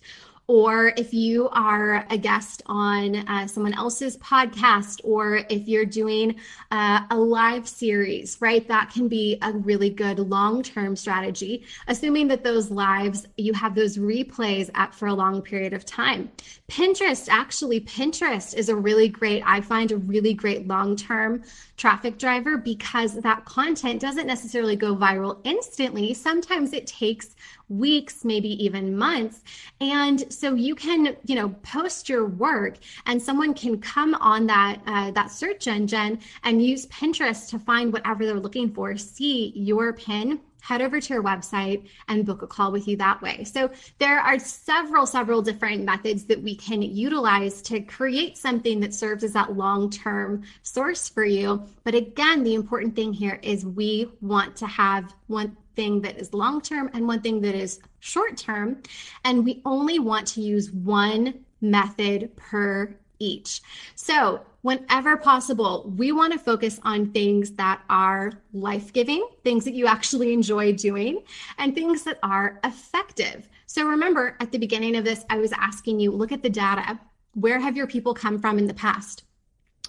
or 0.47 0.93
if 0.97 1.13
you 1.13 1.49
are 1.49 2.05
a 2.09 2.17
guest 2.17 2.61
on 2.65 3.15
uh, 3.15 3.47
someone 3.47 3.73
else's 3.73 4.17
podcast, 4.17 4.99
or 5.03 5.45
if 5.49 5.67
you're 5.67 5.85
doing 5.85 6.35
uh, 6.71 7.01
a 7.11 7.17
live 7.17 7.67
series, 7.67 8.37
right? 8.41 8.67
That 8.67 8.91
can 8.91 9.07
be 9.07 9.37
a 9.41 9.51
really 9.53 9.89
good 9.89 10.19
long 10.19 10.61
term 10.61 10.95
strategy, 10.95 11.65
assuming 11.87 12.27
that 12.27 12.43
those 12.43 12.69
lives, 12.69 13.25
you 13.37 13.53
have 13.53 13.75
those 13.75 13.97
replays 13.97 14.69
up 14.75 14.93
for 14.93 15.07
a 15.07 15.13
long 15.13 15.41
period 15.41 15.73
of 15.73 15.85
time. 15.85 16.31
Pinterest, 16.69 17.27
actually, 17.29 17.81
Pinterest 17.81 18.55
is 18.55 18.69
a 18.69 18.75
really 18.75 19.07
great, 19.07 19.43
I 19.45 19.61
find 19.61 19.91
a 19.91 19.97
really 19.97 20.33
great 20.33 20.67
long 20.67 20.95
term 20.95 21.43
traffic 21.77 22.17
driver 22.17 22.57
because 22.57 23.15
that 23.15 23.45
content 23.45 23.99
doesn't 23.99 24.27
necessarily 24.27 24.75
go 24.75 24.95
viral 24.95 25.39
instantly. 25.43 26.13
Sometimes 26.13 26.73
it 26.73 26.85
takes 26.87 27.35
weeks, 27.69 28.23
maybe 28.23 28.63
even 28.63 28.95
months. 28.95 29.41
And 29.81 30.31
so 30.31 30.53
you 30.53 30.75
can, 30.75 31.17
you 31.25 31.35
know, 31.35 31.49
post 31.63 32.09
your 32.09 32.25
work 32.25 32.77
and 33.05 33.21
someone 33.21 33.53
can 33.53 33.79
come 33.79 34.13
on 34.15 34.45
that 34.47 34.81
uh, 34.85 35.11
that 35.11 35.31
search 35.31 35.67
engine 35.67 36.19
and 36.43 36.63
use 36.63 36.85
Pinterest 36.87 37.49
to 37.49 37.59
find 37.59 37.91
whatever 37.91 38.25
they're 38.25 38.39
looking 38.39 38.71
for, 38.71 38.95
see 38.97 39.51
your 39.55 39.93
pin 39.93 40.39
head 40.63 40.81
over 40.81 41.01
to 41.01 41.13
your 41.13 41.21
website 41.21 41.89
and 42.07 42.25
book 42.25 42.41
a 42.41 42.47
call 42.47 42.71
with 42.71 42.87
you 42.87 42.95
that 42.95 43.21
way. 43.21 43.43
So 43.43 43.69
there 43.99 44.19
are 44.19 44.39
several, 44.39 45.05
several 45.05 45.41
different 45.41 45.83
methods 45.83 46.23
that 46.25 46.41
we 46.41 46.55
can 46.55 46.81
utilize 46.81 47.61
to 47.63 47.81
create 47.81 48.37
something 48.37 48.79
that 48.79 48.93
serves 48.93 49.25
as 49.25 49.33
that 49.33 49.57
long 49.57 49.89
term 49.89 50.43
source 50.61 51.09
for 51.09 51.25
you. 51.25 51.67
But 51.83 51.95
again, 51.95 52.43
the 52.43 52.53
important 52.53 52.95
thing 52.95 53.11
here 53.11 53.39
is 53.43 53.65
we 53.65 54.09
want 54.21 54.55
to 54.55 54.67
have 54.67 55.13
one 55.27 55.57
thing 55.75 55.99
that 56.01 56.17
is 56.17 56.33
long 56.33 56.61
term 56.61 56.89
and 56.93 57.05
one 57.05 57.19
thing 57.19 57.41
that 57.41 57.55
is 57.55 57.81
short 57.99 58.37
term. 58.37 58.81
And 59.25 59.43
we 59.43 59.61
only 59.65 59.99
want 59.99 60.25
to 60.27 60.41
use 60.41 60.71
one 60.71 61.43
method 61.59 62.33
per 62.37 62.95
each. 63.19 63.61
So, 63.95 64.45
whenever 64.63 65.15
possible, 65.17 65.93
we 65.95 66.11
want 66.11 66.33
to 66.33 66.39
focus 66.39 66.79
on 66.83 67.11
things 67.11 67.51
that 67.51 67.81
are 67.89 68.31
life 68.53 68.91
giving, 68.91 69.27
things 69.43 69.63
that 69.65 69.73
you 69.73 69.85
actually 69.85 70.33
enjoy 70.33 70.73
doing, 70.73 71.21
and 71.59 71.75
things 71.75 72.03
that 72.03 72.17
are 72.23 72.59
effective. 72.63 73.47
So, 73.67 73.85
remember 73.85 74.35
at 74.39 74.51
the 74.51 74.57
beginning 74.57 74.95
of 74.95 75.05
this, 75.05 75.23
I 75.29 75.37
was 75.37 75.51
asking 75.53 75.99
you 75.99 76.11
look 76.11 76.31
at 76.31 76.41
the 76.41 76.49
data. 76.49 76.99
Where 77.35 77.59
have 77.59 77.77
your 77.77 77.87
people 77.87 78.13
come 78.13 78.39
from 78.39 78.57
in 78.57 78.67
the 78.67 78.73
past? 78.73 79.23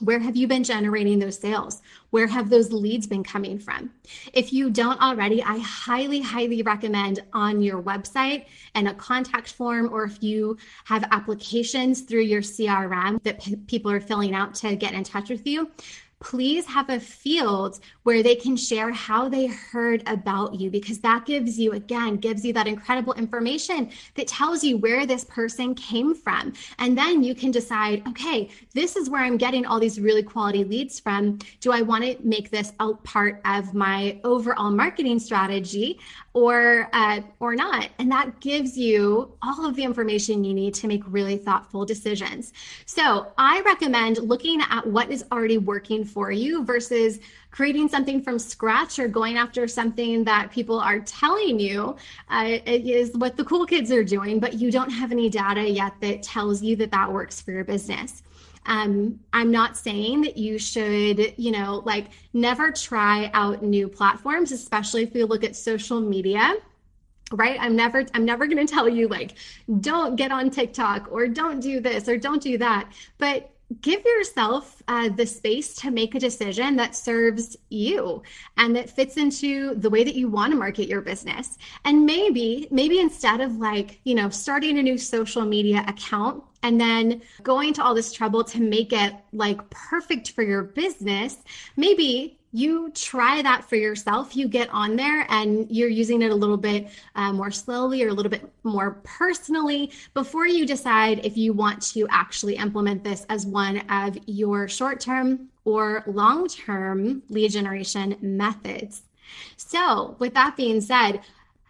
Where 0.00 0.18
have 0.18 0.34
you 0.34 0.48
been 0.48 0.64
generating 0.64 1.20
those 1.20 1.38
sales? 1.38 1.80
Where 2.10 2.26
have 2.26 2.50
those 2.50 2.72
leads 2.72 3.06
been 3.06 3.22
coming 3.22 3.60
from? 3.60 3.92
If 4.32 4.52
you 4.52 4.68
don't 4.68 5.00
already, 5.00 5.40
I 5.40 5.58
highly, 5.58 6.20
highly 6.20 6.62
recommend 6.62 7.20
on 7.32 7.62
your 7.62 7.80
website 7.80 8.46
and 8.74 8.88
a 8.88 8.94
contact 8.94 9.52
form, 9.52 9.88
or 9.92 10.02
if 10.02 10.20
you 10.20 10.58
have 10.86 11.04
applications 11.12 12.00
through 12.00 12.22
your 12.22 12.42
CRM 12.42 13.22
that 13.22 13.40
p- 13.40 13.54
people 13.54 13.92
are 13.92 14.00
filling 14.00 14.34
out 14.34 14.56
to 14.56 14.74
get 14.74 14.94
in 14.94 15.04
touch 15.04 15.30
with 15.30 15.46
you, 15.46 15.70
please 16.24 16.64
have 16.64 16.88
a 16.88 16.98
field 16.98 17.78
where 18.02 18.22
they 18.22 18.34
can 18.34 18.56
share 18.56 18.90
how 18.90 19.28
they 19.28 19.46
heard 19.46 20.02
about 20.06 20.54
you 20.58 20.70
because 20.70 20.98
that 21.00 21.26
gives 21.26 21.58
you, 21.58 21.72
again, 21.72 22.16
gives 22.16 22.44
you 22.44 22.52
that 22.52 22.66
incredible 22.66 23.12
information 23.14 23.90
that 24.14 24.26
tells 24.26 24.64
you 24.64 24.78
where 24.78 25.06
this 25.06 25.24
person 25.24 25.74
came 25.74 26.14
from. 26.14 26.52
And 26.78 26.96
then 26.96 27.22
you 27.22 27.34
can 27.34 27.50
decide, 27.50 28.06
okay, 28.08 28.48
this 28.72 28.96
is 28.96 29.10
where 29.10 29.22
I'm 29.22 29.36
getting 29.36 29.66
all 29.66 29.78
these 29.78 30.00
really 30.00 30.22
quality 30.22 30.64
leads 30.64 30.98
from. 30.98 31.38
Do 31.60 31.72
I 31.72 31.82
want 31.82 32.04
to 32.04 32.16
make 32.22 32.50
this 32.50 32.72
a 32.80 32.94
part 32.94 33.42
of 33.44 33.74
my 33.74 34.18
overall 34.24 34.70
marketing 34.70 35.18
strategy 35.18 35.98
or 36.32 36.88
uh, 36.94 37.20
or 37.38 37.54
not? 37.54 37.90
And 37.98 38.10
that 38.10 38.40
gives 38.40 38.78
you 38.78 39.32
all 39.42 39.66
of 39.66 39.76
the 39.76 39.84
information 39.84 40.42
you 40.42 40.54
need 40.54 40.72
to 40.74 40.88
make 40.88 41.02
really 41.06 41.36
thoughtful 41.36 41.84
decisions. 41.84 42.54
So 42.86 43.32
I 43.36 43.60
recommend 43.60 44.18
looking 44.18 44.62
at 44.70 44.86
what 44.86 45.10
is 45.10 45.24
already 45.30 45.58
working 45.58 46.04
for 46.14 46.30
you 46.30 46.64
versus 46.64 47.18
creating 47.50 47.88
something 47.88 48.22
from 48.22 48.38
scratch 48.38 48.98
or 48.98 49.08
going 49.08 49.36
after 49.36 49.68
something 49.68 50.24
that 50.24 50.50
people 50.50 50.78
are 50.78 51.00
telling 51.00 51.60
you 51.60 51.96
uh, 52.30 52.58
is 52.66 53.14
what 53.16 53.36
the 53.36 53.44
cool 53.44 53.66
kids 53.66 53.92
are 53.92 54.04
doing, 54.04 54.38
but 54.38 54.54
you 54.54 54.70
don't 54.70 54.90
have 54.90 55.12
any 55.12 55.28
data 55.28 55.68
yet 55.68 55.92
that 56.00 56.22
tells 56.22 56.62
you 56.62 56.76
that 56.76 56.90
that 56.90 57.12
works 57.12 57.40
for 57.40 57.50
your 57.50 57.64
business. 57.64 58.22
Um, 58.66 59.20
I'm 59.32 59.50
not 59.50 59.76
saying 59.76 60.22
that 60.22 60.38
you 60.38 60.58
should, 60.58 61.34
you 61.36 61.50
know, 61.50 61.82
like 61.84 62.06
never 62.32 62.70
try 62.70 63.30
out 63.34 63.62
new 63.62 63.88
platforms, 63.88 64.52
especially 64.52 65.02
if 65.02 65.12
we 65.12 65.24
look 65.24 65.44
at 65.44 65.54
social 65.54 66.00
media 66.00 66.54
right 67.32 67.56
i'm 67.60 67.74
never 67.74 68.04
i'm 68.12 68.24
never 68.24 68.46
going 68.46 68.64
to 68.64 68.70
tell 68.70 68.88
you 68.88 69.08
like 69.08 69.34
don't 69.80 70.16
get 70.16 70.30
on 70.30 70.50
tiktok 70.50 71.08
or 71.10 71.26
don't 71.26 71.60
do 71.60 71.80
this 71.80 72.06
or 72.06 72.18
don't 72.18 72.42
do 72.42 72.58
that 72.58 72.90
but 73.16 73.53
give 73.80 74.04
yourself 74.04 74.82
uh, 74.88 75.08
the 75.08 75.26
space 75.26 75.74
to 75.76 75.90
make 75.90 76.14
a 76.14 76.20
decision 76.20 76.76
that 76.76 76.94
serves 76.94 77.56
you 77.70 78.22
and 78.56 78.74
that 78.76 78.90
fits 78.90 79.16
into 79.16 79.74
the 79.76 79.90
way 79.90 80.04
that 80.04 80.14
you 80.14 80.28
want 80.28 80.52
to 80.52 80.58
market 80.58 80.88
your 80.88 81.00
business. 81.00 81.58
And 81.84 82.04
maybe 82.06 82.68
maybe 82.70 83.00
instead 83.00 83.40
of 83.40 83.56
like 83.56 84.00
you 84.04 84.14
know 84.14 84.28
starting 84.28 84.78
a 84.78 84.82
new 84.82 84.98
social 84.98 85.44
media 85.44 85.84
account 85.88 86.42
and 86.62 86.80
then 86.80 87.20
going 87.42 87.74
to 87.74 87.84
all 87.84 87.94
this 87.94 88.12
trouble 88.12 88.42
to 88.42 88.60
make 88.60 88.92
it 88.92 89.14
like 89.32 89.58
perfect 89.70 90.30
for 90.30 90.42
your 90.42 90.62
business 90.62 91.36
maybe 91.76 92.38
you 92.54 92.88
try 92.94 93.42
that 93.42 93.68
for 93.68 93.74
yourself. 93.74 94.36
You 94.36 94.46
get 94.46 94.70
on 94.70 94.94
there 94.94 95.26
and 95.28 95.68
you're 95.68 95.88
using 95.88 96.22
it 96.22 96.30
a 96.30 96.34
little 96.34 96.56
bit 96.56 96.88
uh, 97.16 97.32
more 97.32 97.50
slowly 97.50 98.04
or 98.04 98.08
a 98.08 98.12
little 98.12 98.30
bit 98.30 98.48
more 98.62 99.00
personally 99.02 99.90
before 100.14 100.46
you 100.46 100.64
decide 100.64 101.26
if 101.26 101.36
you 101.36 101.52
want 101.52 101.82
to 101.94 102.06
actually 102.10 102.54
implement 102.54 103.02
this 103.02 103.26
as 103.28 103.44
one 103.44 103.78
of 103.90 104.16
your 104.26 104.68
short 104.68 105.00
term 105.00 105.48
or 105.64 106.04
long 106.06 106.46
term 106.46 107.24
lead 107.28 107.50
generation 107.50 108.16
methods. 108.20 109.02
So, 109.56 110.14
with 110.20 110.34
that 110.34 110.56
being 110.56 110.80
said, 110.80 111.22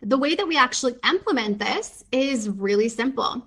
the 0.02 0.18
way 0.18 0.34
that 0.34 0.46
we 0.46 0.58
actually 0.58 0.96
implement 1.02 1.60
this 1.60 2.04
is 2.12 2.50
really 2.50 2.90
simple 2.90 3.42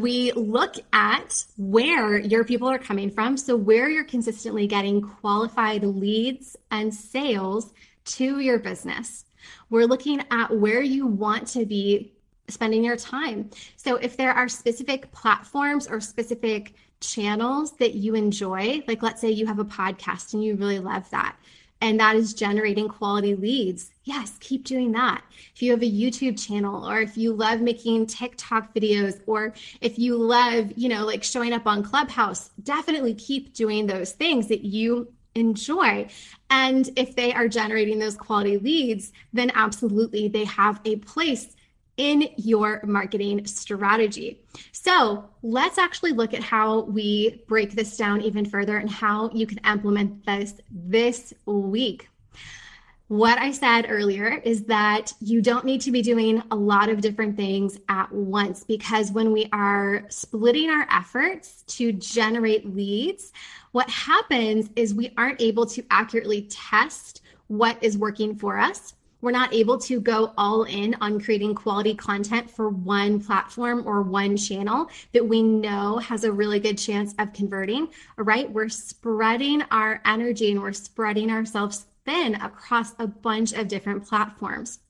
we 0.00 0.32
look 0.32 0.76
at 0.92 1.44
where 1.56 2.18
your 2.18 2.44
people 2.44 2.68
are 2.68 2.78
coming 2.78 3.10
from. 3.10 3.36
So, 3.36 3.56
where 3.56 3.88
you're 3.88 4.04
consistently 4.04 4.66
getting 4.66 5.00
qualified 5.00 5.84
leads 5.84 6.56
and 6.70 6.94
sales 6.94 7.72
to 8.04 8.40
your 8.40 8.58
business. 8.58 9.24
We're 9.70 9.86
looking 9.86 10.22
at 10.30 10.56
where 10.56 10.82
you 10.82 11.06
want 11.06 11.48
to 11.48 11.64
be 11.64 12.12
spending 12.48 12.84
your 12.84 12.96
time. 12.96 13.50
So, 13.76 13.96
if 13.96 14.16
there 14.16 14.32
are 14.32 14.48
specific 14.48 15.10
platforms 15.12 15.86
or 15.88 16.00
specific 16.00 16.74
channels 17.00 17.72
that 17.78 17.94
you 17.94 18.14
enjoy, 18.14 18.82
like 18.86 19.02
let's 19.02 19.20
say 19.20 19.30
you 19.30 19.46
have 19.46 19.58
a 19.58 19.64
podcast 19.64 20.34
and 20.34 20.44
you 20.44 20.56
really 20.56 20.78
love 20.78 21.08
that, 21.10 21.36
and 21.82 21.98
that 21.98 22.14
is 22.14 22.32
generating 22.32 22.88
quality 22.88 23.34
leads. 23.34 23.90
Yes, 24.04 24.38
keep 24.38 24.64
doing 24.64 24.92
that. 24.92 25.22
If 25.52 25.60
you 25.60 25.72
have 25.72 25.82
a 25.82 25.90
YouTube 25.90 26.40
channel 26.40 26.88
or 26.88 27.00
if 27.00 27.16
you 27.16 27.32
love 27.32 27.60
making 27.60 28.06
TikTok 28.06 28.72
videos 28.72 29.20
or 29.26 29.52
if 29.80 29.98
you 29.98 30.16
love, 30.16 30.72
you 30.76 30.88
know, 30.88 31.04
like 31.04 31.24
showing 31.24 31.52
up 31.52 31.66
on 31.66 31.82
Clubhouse, 31.82 32.50
definitely 32.62 33.14
keep 33.14 33.52
doing 33.52 33.86
those 33.86 34.12
things 34.12 34.46
that 34.46 34.64
you 34.64 35.12
enjoy. 35.34 36.08
And 36.50 36.88
if 36.94 37.16
they 37.16 37.34
are 37.34 37.48
generating 37.48 37.98
those 37.98 38.16
quality 38.16 38.58
leads, 38.58 39.12
then 39.32 39.50
absolutely 39.56 40.28
they 40.28 40.44
have 40.44 40.80
a 40.84 40.96
place 40.96 41.56
in 41.96 42.28
your 42.36 42.80
marketing 42.84 43.46
strategy. 43.46 44.40
So 44.72 45.28
let's 45.42 45.78
actually 45.78 46.12
look 46.12 46.34
at 46.34 46.42
how 46.42 46.82
we 46.82 47.42
break 47.46 47.72
this 47.72 47.96
down 47.96 48.22
even 48.22 48.44
further 48.46 48.78
and 48.78 48.90
how 48.90 49.30
you 49.30 49.46
can 49.46 49.58
implement 49.64 50.24
this 50.24 50.54
this 50.70 51.34
week. 51.46 52.08
What 53.08 53.38
I 53.38 53.52
said 53.52 53.86
earlier 53.90 54.40
is 54.42 54.64
that 54.64 55.12
you 55.20 55.42
don't 55.42 55.66
need 55.66 55.82
to 55.82 55.90
be 55.90 56.00
doing 56.00 56.42
a 56.50 56.56
lot 56.56 56.88
of 56.88 57.02
different 57.02 57.36
things 57.36 57.78
at 57.90 58.10
once 58.10 58.64
because 58.64 59.12
when 59.12 59.32
we 59.32 59.50
are 59.52 60.04
splitting 60.08 60.70
our 60.70 60.86
efforts 60.90 61.62
to 61.76 61.92
generate 61.92 62.74
leads, 62.74 63.34
what 63.72 63.90
happens 63.90 64.70
is 64.76 64.94
we 64.94 65.12
aren't 65.18 65.42
able 65.42 65.66
to 65.66 65.84
accurately 65.90 66.48
test 66.50 67.20
what 67.48 67.76
is 67.82 67.98
working 67.98 68.34
for 68.34 68.58
us 68.58 68.94
we're 69.22 69.30
not 69.30 69.54
able 69.54 69.78
to 69.78 70.00
go 70.00 70.34
all 70.36 70.64
in 70.64 70.94
on 71.00 71.18
creating 71.18 71.54
quality 71.54 71.94
content 71.94 72.50
for 72.50 72.68
one 72.68 73.20
platform 73.20 73.86
or 73.86 74.02
one 74.02 74.36
channel 74.36 74.90
that 75.12 75.26
we 75.26 75.42
know 75.42 75.96
has 75.98 76.24
a 76.24 76.32
really 76.32 76.60
good 76.60 76.76
chance 76.76 77.14
of 77.18 77.32
converting. 77.32 77.88
right? 78.18 78.50
We're 78.50 78.68
spreading 78.68 79.62
our 79.70 80.02
energy 80.04 80.50
and 80.50 80.60
we're 80.60 80.72
spreading 80.72 81.30
ourselves 81.30 81.86
thin 82.04 82.34
across 82.34 82.94
a 82.98 83.06
bunch 83.06 83.52
of 83.52 83.68
different 83.68 84.06
platforms. 84.06 84.80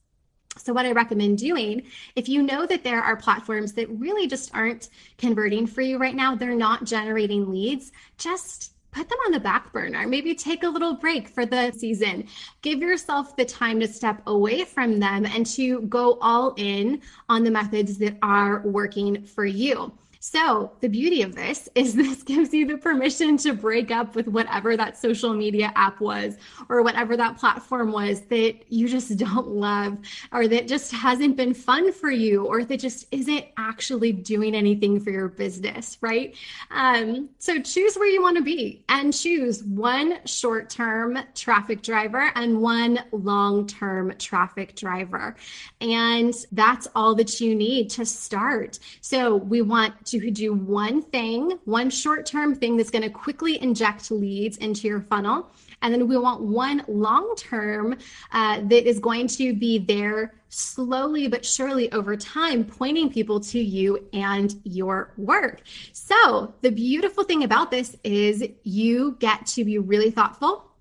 So, 0.59 0.73
what 0.73 0.85
I 0.85 0.92
recommend 0.92 1.38
doing, 1.38 1.85
if 2.14 2.29
you 2.29 2.42
know 2.42 2.66
that 2.66 2.85
there 2.85 3.03
are 3.03 3.16
platforms 3.16 3.73
that 3.75 3.88
really 3.88 4.27
just 4.27 4.55
aren't 4.55 4.90
converting 5.16 5.66
for 5.66 5.81
you 5.81 5.97
right 5.97 6.14
now, 6.14 6.35
they're 6.35 6.55
not 6.55 6.85
generating 6.85 7.51
leads, 7.51 7.90
just 8.18 8.73
put 8.93 9.09
them 9.09 9.19
on 9.27 9.33
the 9.33 9.41
back 9.41 9.73
burner. 9.73 10.07
Maybe 10.07 10.35
take 10.35 10.63
a 10.63 10.69
little 10.69 10.95
break 10.95 11.29
for 11.29 11.47
the 11.47 11.73
season. 11.73 12.29
Give 12.61 12.79
yourself 12.79 13.37
the 13.37 13.45
time 13.45 13.81
to 13.81 13.89
step 13.89 14.23
away 14.27 14.65
from 14.65 15.01
them 15.01 15.27
and 15.27 15.47
to 15.47 15.81
go 15.83 16.19
all 16.21 16.55
in 16.57 17.01
on 17.29 17.43
the 17.43 17.51
methods 17.51 17.99
that 17.99 18.19
are 18.23 18.61
working 18.61 19.25
for 19.25 19.45
you. 19.45 19.93
So, 20.25 20.71
the 20.79 20.87
beauty 20.87 21.23
of 21.23 21.35
this 21.35 21.69
is 21.75 21.95
this 21.97 22.23
gives 22.23 22.55
you 22.55 22.65
the 22.65 22.77
permission 22.79 23.37
to 23.39 23.55
break 23.55 23.91
up 23.91 24.15
with 24.15 24.29
whatever 24.29 24.77
that 24.77 24.97
social 24.97 25.35
media 25.35 25.73
app 25.75 26.01
was 26.01 26.37
or 26.69 26.83
whatever 26.83 27.17
that 27.17 27.39
platform 27.39 27.91
was 27.91 28.21
that 28.27 28.55
you 28.69 28.87
just 28.87 29.17
don't 29.17 29.49
love 29.49 29.99
or 30.31 30.47
that 30.47 30.69
just 30.69 30.93
hasn't 30.93 31.37
been 31.37 31.53
fun 31.53 31.93
for 31.93 32.13
you 32.13 32.47
or 32.47 32.65
that 32.65 32.79
just 32.79 33.09
isn't 33.11 33.47
actually 33.57 34.13
doing 34.13 34.55
anything 34.55 35.01
for 35.01 35.11
your 35.11 35.27
business, 35.27 35.99
right? 36.01 36.37
Um, 36.71 37.29
so, 37.41 37.61
choose 37.61 37.97
where 37.97 38.09
you 38.09 38.23
want 38.23 38.37
to 38.37 38.45
be 38.45 38.85
and 38.89 39.13
choose 39.13 39.65
one 39.65 40.25
short 40.25 40.71
term 40.71 41.19
traffic 41.35 41.83
driver 41.83 42.31
and 42.37 42.63
one 42.63 43.01
long 43.11 43.67
term 43.67 44.15
traffic 44.19 44.77
driver. 44.77 45.35
And 45.81 46.33
that's 46.53 46.87
all 46.95 47.17
that 47.17 47.41
you 47.41 47.57
need 47.57 47.91
to 47.91 48.07
start. 48.07 48.79
So, 49.01 49.35
we 49.35 49.63
want 49.63 50.12
to 50.20 50.31
do 50.31 50.53
one 50.53 51.03
thing, 51.03 51.59
one 51.64 51.90
short 51.90 52.27
term 52.27 52.55
thing 52.55 52.77
that's 52.77 52.90
going 52.90 53.03
to 53.03 53.11
quickly 53.11 53.61
inject 53.62 54.11
leads 54.11 54.57
into 54.59 54.88
your 54.88 55.01
funnel. 55.01 55.51
And 55.83 55.92
then 55.92 56.07
we 56.07 56.16
want 56.16 56.42
one 56.42 56.85
long 56.88 57.35
term 57.37 57.96
uh, 58.33 58.61
that 58.61 58.88
is 58.88 58.98
going 58.98 59.27
to 59.29 59.55
be 59.55 59.79
there 59.79 60.35
slowly 60.48 61.29
but 61.29 61.44
surely 61.44 61.90
over 61.92 62.16
time, 62.16 62.64
pointing 62.64 63.11
people 63.11 63.40
to 63.40 63.59
you 63.59 64.07
and 64.12 64.55
your 64.64 65.12
work. 65.16 65.62
So, 65.92 66.55
the 66.61 66.70
beautiful 66.70 67.25
thing 67.25 67.42
about 67.42 67.70
this 67.70 67.96
is 68.05 68.46
you 68.62 69.16
get 69.18 69.46
to 69.46 69.64
be 69.64 69.79
really 69.79 70.11
thoughtful 70.11 70.72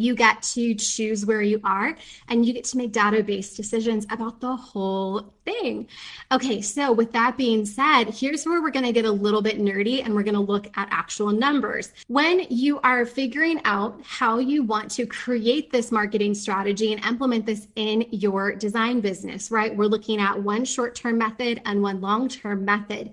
you 0.00 0.14
get 0.14 0.42
to 0.42 0.74
choose 0.74 1.26
where 1.26 1.42
you 1.42 1.60
are 1.62 1.94
and 2.28 2.46
you 2.46 2.52
get 2.54 2.64
to 2.64 2.76
make 2.78 2.92
database 2.92 3.54
decisions 3.54 4.06
about 4.10 4.40
the 4.40 4.56
whole 4.56 5.32
thing. 5.44 5.86
Okay, 6.32 6.62
so 6.62 6.90
with 6.92 7.12
that 7.12 7.36
being 7.36 7.66
said, 7.66 8.04
here's 8.04 8.44
where 8.44 8.62
we're 8.62 8.70
going 8.70 8.86
to 8.86 8.92
get 8.92 9.04
a 9.04 9.12
little 9.12 9.42
bit 9.42 9.58
nerdy 9.58 10.02
and 10.02 10.14
we're 10.14 10.22
going 10.22 10.34
to 10.34 10.40
look 10.40 10.66
at 10.76 10.88
actual 10.90 11.32
numbers. 11.32 11.92
When 12.08 12.46
you 12.48 12.80
are 12.80 13.04
figuring 13.04 13.60
out 13.64 14.00
how 14.04 14.38
you 14.38 14.62
want 14.62 14.90
to 14.92 15.06
create 15.06 15.70
this 15.70 15.92
marketing 15.92 16.34
strategy 16.34 16.92
and 16.92 17.04
implement 17.04 17.44
this 17.44 17.68
in 17.76 18.06
your 18.10 18.54
design 18.54 19.00
business, 19.00 19.50
right? 19.50 19.76
We're 19.76 19.84
looking 19.84 20.20
at 20.20 20.42
one 20.42 20.64
short 20.64 20.94
term 20.94 21.18
method 21.18 21.60
and 21.66 21.82
one 21.82 22.00
long 22.00 22.28
term 22.28 22.64
method. 22.64 23.12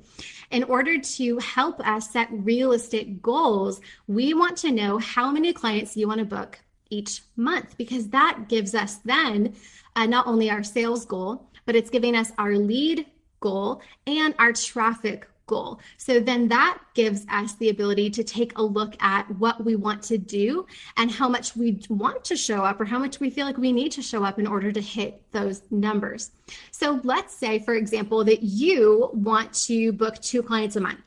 In 0.51 0.63
order 0.63 0.97
to 0.97 1.37
help 1.39 1.85
us 1.85 2.11
set 2.11 2.29
realistic 2.31 3.21
goals, 3.21 3.81
we 4.07 4.33
want 4.33 4.55
to 4.59 4.71
know 4.71 4.97
how 4.97 5.29
many 5.29 5.51
clients 5.51 5.97
you 5.97 6.07
want 6.07 6.19
to 6.19 6.25
book 6.25 6.59
each 6.89 7.21
month 7.35 7.77
because 7.77 8.09
that 8.09 8.47
gives 8.47 8.75
us 8.75 8.95
then 9.05 9.55
uh, 9.95 10.05
not 10.05 10.27
only 10.27 10.49
our 10.49 10.63
sales 10.63 11.05
goal, 11.05 11.49
but 11.65 11.75
it's 11.75 11.89
giving 11.89 12.15
us 12.15 12.31
our 12.37 12.55
lead 12.55 13.05
goal 13.39 13.81
and 14.05 14.33
our 14.39 14.53
traffic 14.53 15.27
goal. 15.47 15.79
So 15.97 16.19
then 16.19 16.49
that 16.49 16.77
gives 16.93 17.25
us 17.29 17.55
the 17.55 17.69
ability 17.69 18.09
to 18.11 18.23
take 18.23 18.57
a 18.57 18.61
look 18.61 18.95
at 19.01 19.29
what 19.37 19.63
we 19.63 19.75
want 19.75 20.03
to 20.03 20.17
do 20.17 20.67
and 20.97 21.09
how 21.09 21.27
much 21.27 21.55
we 21.55 21.81
want 21.89 22.23
to 22.25 22.35
show 22.35 22.63
up 22.63 22.79
or 22.79 22.85
how 22.85 22.99
much 22.99 23.19
we 23.19 23.29
feel 23.29 23.47
like 23.47 23.57
we 23.57 23.71
need 23.71 23.93
to 23.93 24.01
show 24.01 24.23
up 24.23 24.37
in 24.37 24.45
order 24.45 24.71
to 24.71 24.81
hit 24.81 25.23
those 25.31 25.61
numbers. 25.71 26.31
So 26.71 26.99
let's 27.03 27.33
say, 27.33 27.59
for 27.59 27.75
example, 27.75 28.23
that 28.25 28.43
you 28.43 29.09
want 29.13 29.53
to 29.65 29.93
book 29.93 30.21
two 30.21 30.43
clients 30.43 30.75
a 30.75 30.81
month, 30.81 30.99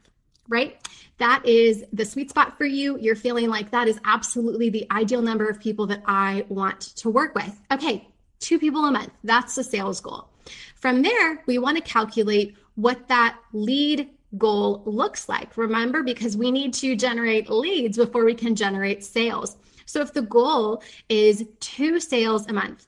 right? 0.49 0.77
That 1.21 1.45
is 1.45 1.85
the 1.93 2.07
sweet 2.07 2.31
spot 2.31 2.57
for 2.57 2.65
you. 2.65 2.99
You're 2.99 3.15
feeling 3.15 3.51
like 3.51 3.71
that 3.73 3.89
is 3.89 4.01
absolutely 4.07 4.71
the 4.71 4.87
ideal 4.91 5.21
number 5.21 5.49
of 5.49 5.61
people 5.61 5.87
that 5.89 6.03
I 6.07 6.47
want 6.49 6.81
to 6.97 7.11
work 7.11 7.35
with. 7.35 7.61
Okay, 7.71 8.09
two 8.39 8.59
people 8.59 8.87
a 8.87 8.91
month. 8.91 9.13
That's 9.23 9.55
the 9.55 9.63
sales 9.63 10.01
goal. 10.01 10.29
From 10.77 11.03
there, 11.03 11.43
we 11.45 11.59
want 11.59 11.77
to 11.77 11.83
calculate 11.83 12.57
what 12.75 13.07
that 13.09 13.39
lead 13.53 14.09
goal 14.39 14.83
looks 14.87 15.29
like. 15.29 15.59
Remember, 15.59 16.03
because 16.03 16.39
we 16.39 16.51
need 16.51 16.73
to 16.75 16.97
generate 16.97 17.51
leads 17.51 17.99
before 17.99 18.25
we 18.25 18.35
can 18.35 18.55
generate 18.57 19.05
sales. 19.05 19.59
So 19.85 20.01
if 20.01 20.15
the 20.15 20.23
goal 20.23 20.83
is 21.11 21.45
two 21.61 22.01
sales 22.01 22.47
a 22.47 22.55
month, 22.55 22.87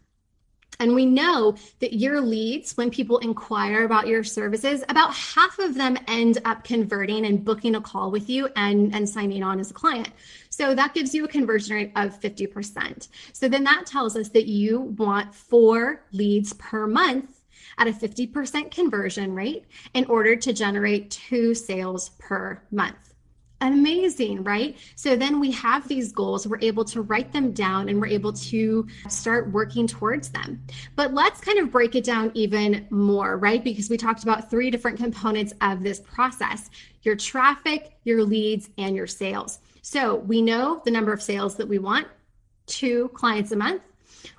and 0.83 0.97
we 0.97 1.07
know 1.07 1.55
that 1.79 1.93
your 1.93 2.21
leads, 2.21 2.77
when 2.77 2.91
people 2.91 3.19
inquire 3.19 3.85
about 3.85 4.09
your 4.09 4.25
services, 4.25 4.83
about 4.89 5.15
half 5.15 5.61
of 5.61 5.77
them 5.77 5.97
end 6.09 6.39
up 6.45 6.65
converting 6.65 7.25
and 7.25 7.45
booking 7.45 7.77
a 7.77 7.81
call 7.81 8.11
with 8.11 8.29
you 8.29 8.49
and, 8.57 8.93
and 8.93 9.09
signing 9.09 9.45
on 9.45 9.61
as 9.61 9.71
a 9.71 9.75
client. 9.75 10.11
So 10.51 10.75
that 10.75 10.93
gives 10.93 11.15
you 11.15 11.25
a 11.25 11.29
conversion 11.29 11.77
rate 11.77 11.93
of 11.95 12.21
50%. 12.21 13.09
So 13.33 13.49
then 13.49 13.63
that 13.63 13.87
tells 13.87 14.17
us 14.17 14.31
that 14.31 14.47
you 14.47 14.81
want 14.81 15.33
four 15.33 16.05
leads 16.11 16.53
per 16.55 16.89
month 16.89 17.41
at 17.79 17.87
a 17.87 17.93
50% 17.93 18.73
conversion 18.73 19.37
rate 19.37 19.67
in 19.95 20.05
order 20.07 20.35
to 20.35 20.53
generate 20.53 21.13
two 21.13 21.55
sales 21.55 22.09
per 22.19 22.61
month 22.73 23.12
amazing, 23.63 24.43
right? 24.45 24.77
So 24.97 25.17
then 25.17 25.41
we 25.41 25.51
have 25.53 25.87
these 25.89 26.13
goals, 26.13 26.47
we're 26.47 26.61
able 26.61 26.85
to 26.87 27.03
write 27.03 27.33
them 27.33 27.53
down 27.53 27.89
and 27.89 28.01
we're 28.01 28.09
able 28.09 28.33
to 28.33 28.87
start 29.09 29.51
working 29.53 29.87
towards 29.87 30.29
them. 30.29 30.63
But 30.97 31.15
let's 31.15 31.41
kind 31.41 31.59
of 31.59 31.71
break 31.71 31.95
it 31.95 32.05
down 32.05 32.31
even 32.35 32.87
more, 32.91 33.39
right? 33.39 33.63
Because 33.63 33.89
we 33.89 33.97
talked 33.97 34.23
about 34.23 34.51
three 34.51 34.71
different 34.71 34.99
components 34.99 35.53
of 35.61 35.83
this 35.83 36.01
process 36.01 36.71
your 37.03 37.17
traffic, 37.17 37.97
your 38.05 38.23
leads, 38.23 38.71
and 38.79 38.95
your 38.95 39.09
sales. 39.09 39.59
So 39.83 40.17
we 40.17 40.41
know 40.41 40.81
the 40.85 40.91
number 40.93 41.13
of 41.13 41.21
sales 41.21 41.57
that 41.57 41.67
we 41.67 41.79
want 41.79 42.07
two 42.67 43.09
clients 43.15 43.51
a 43.51 43.57
month. 43.57 43.83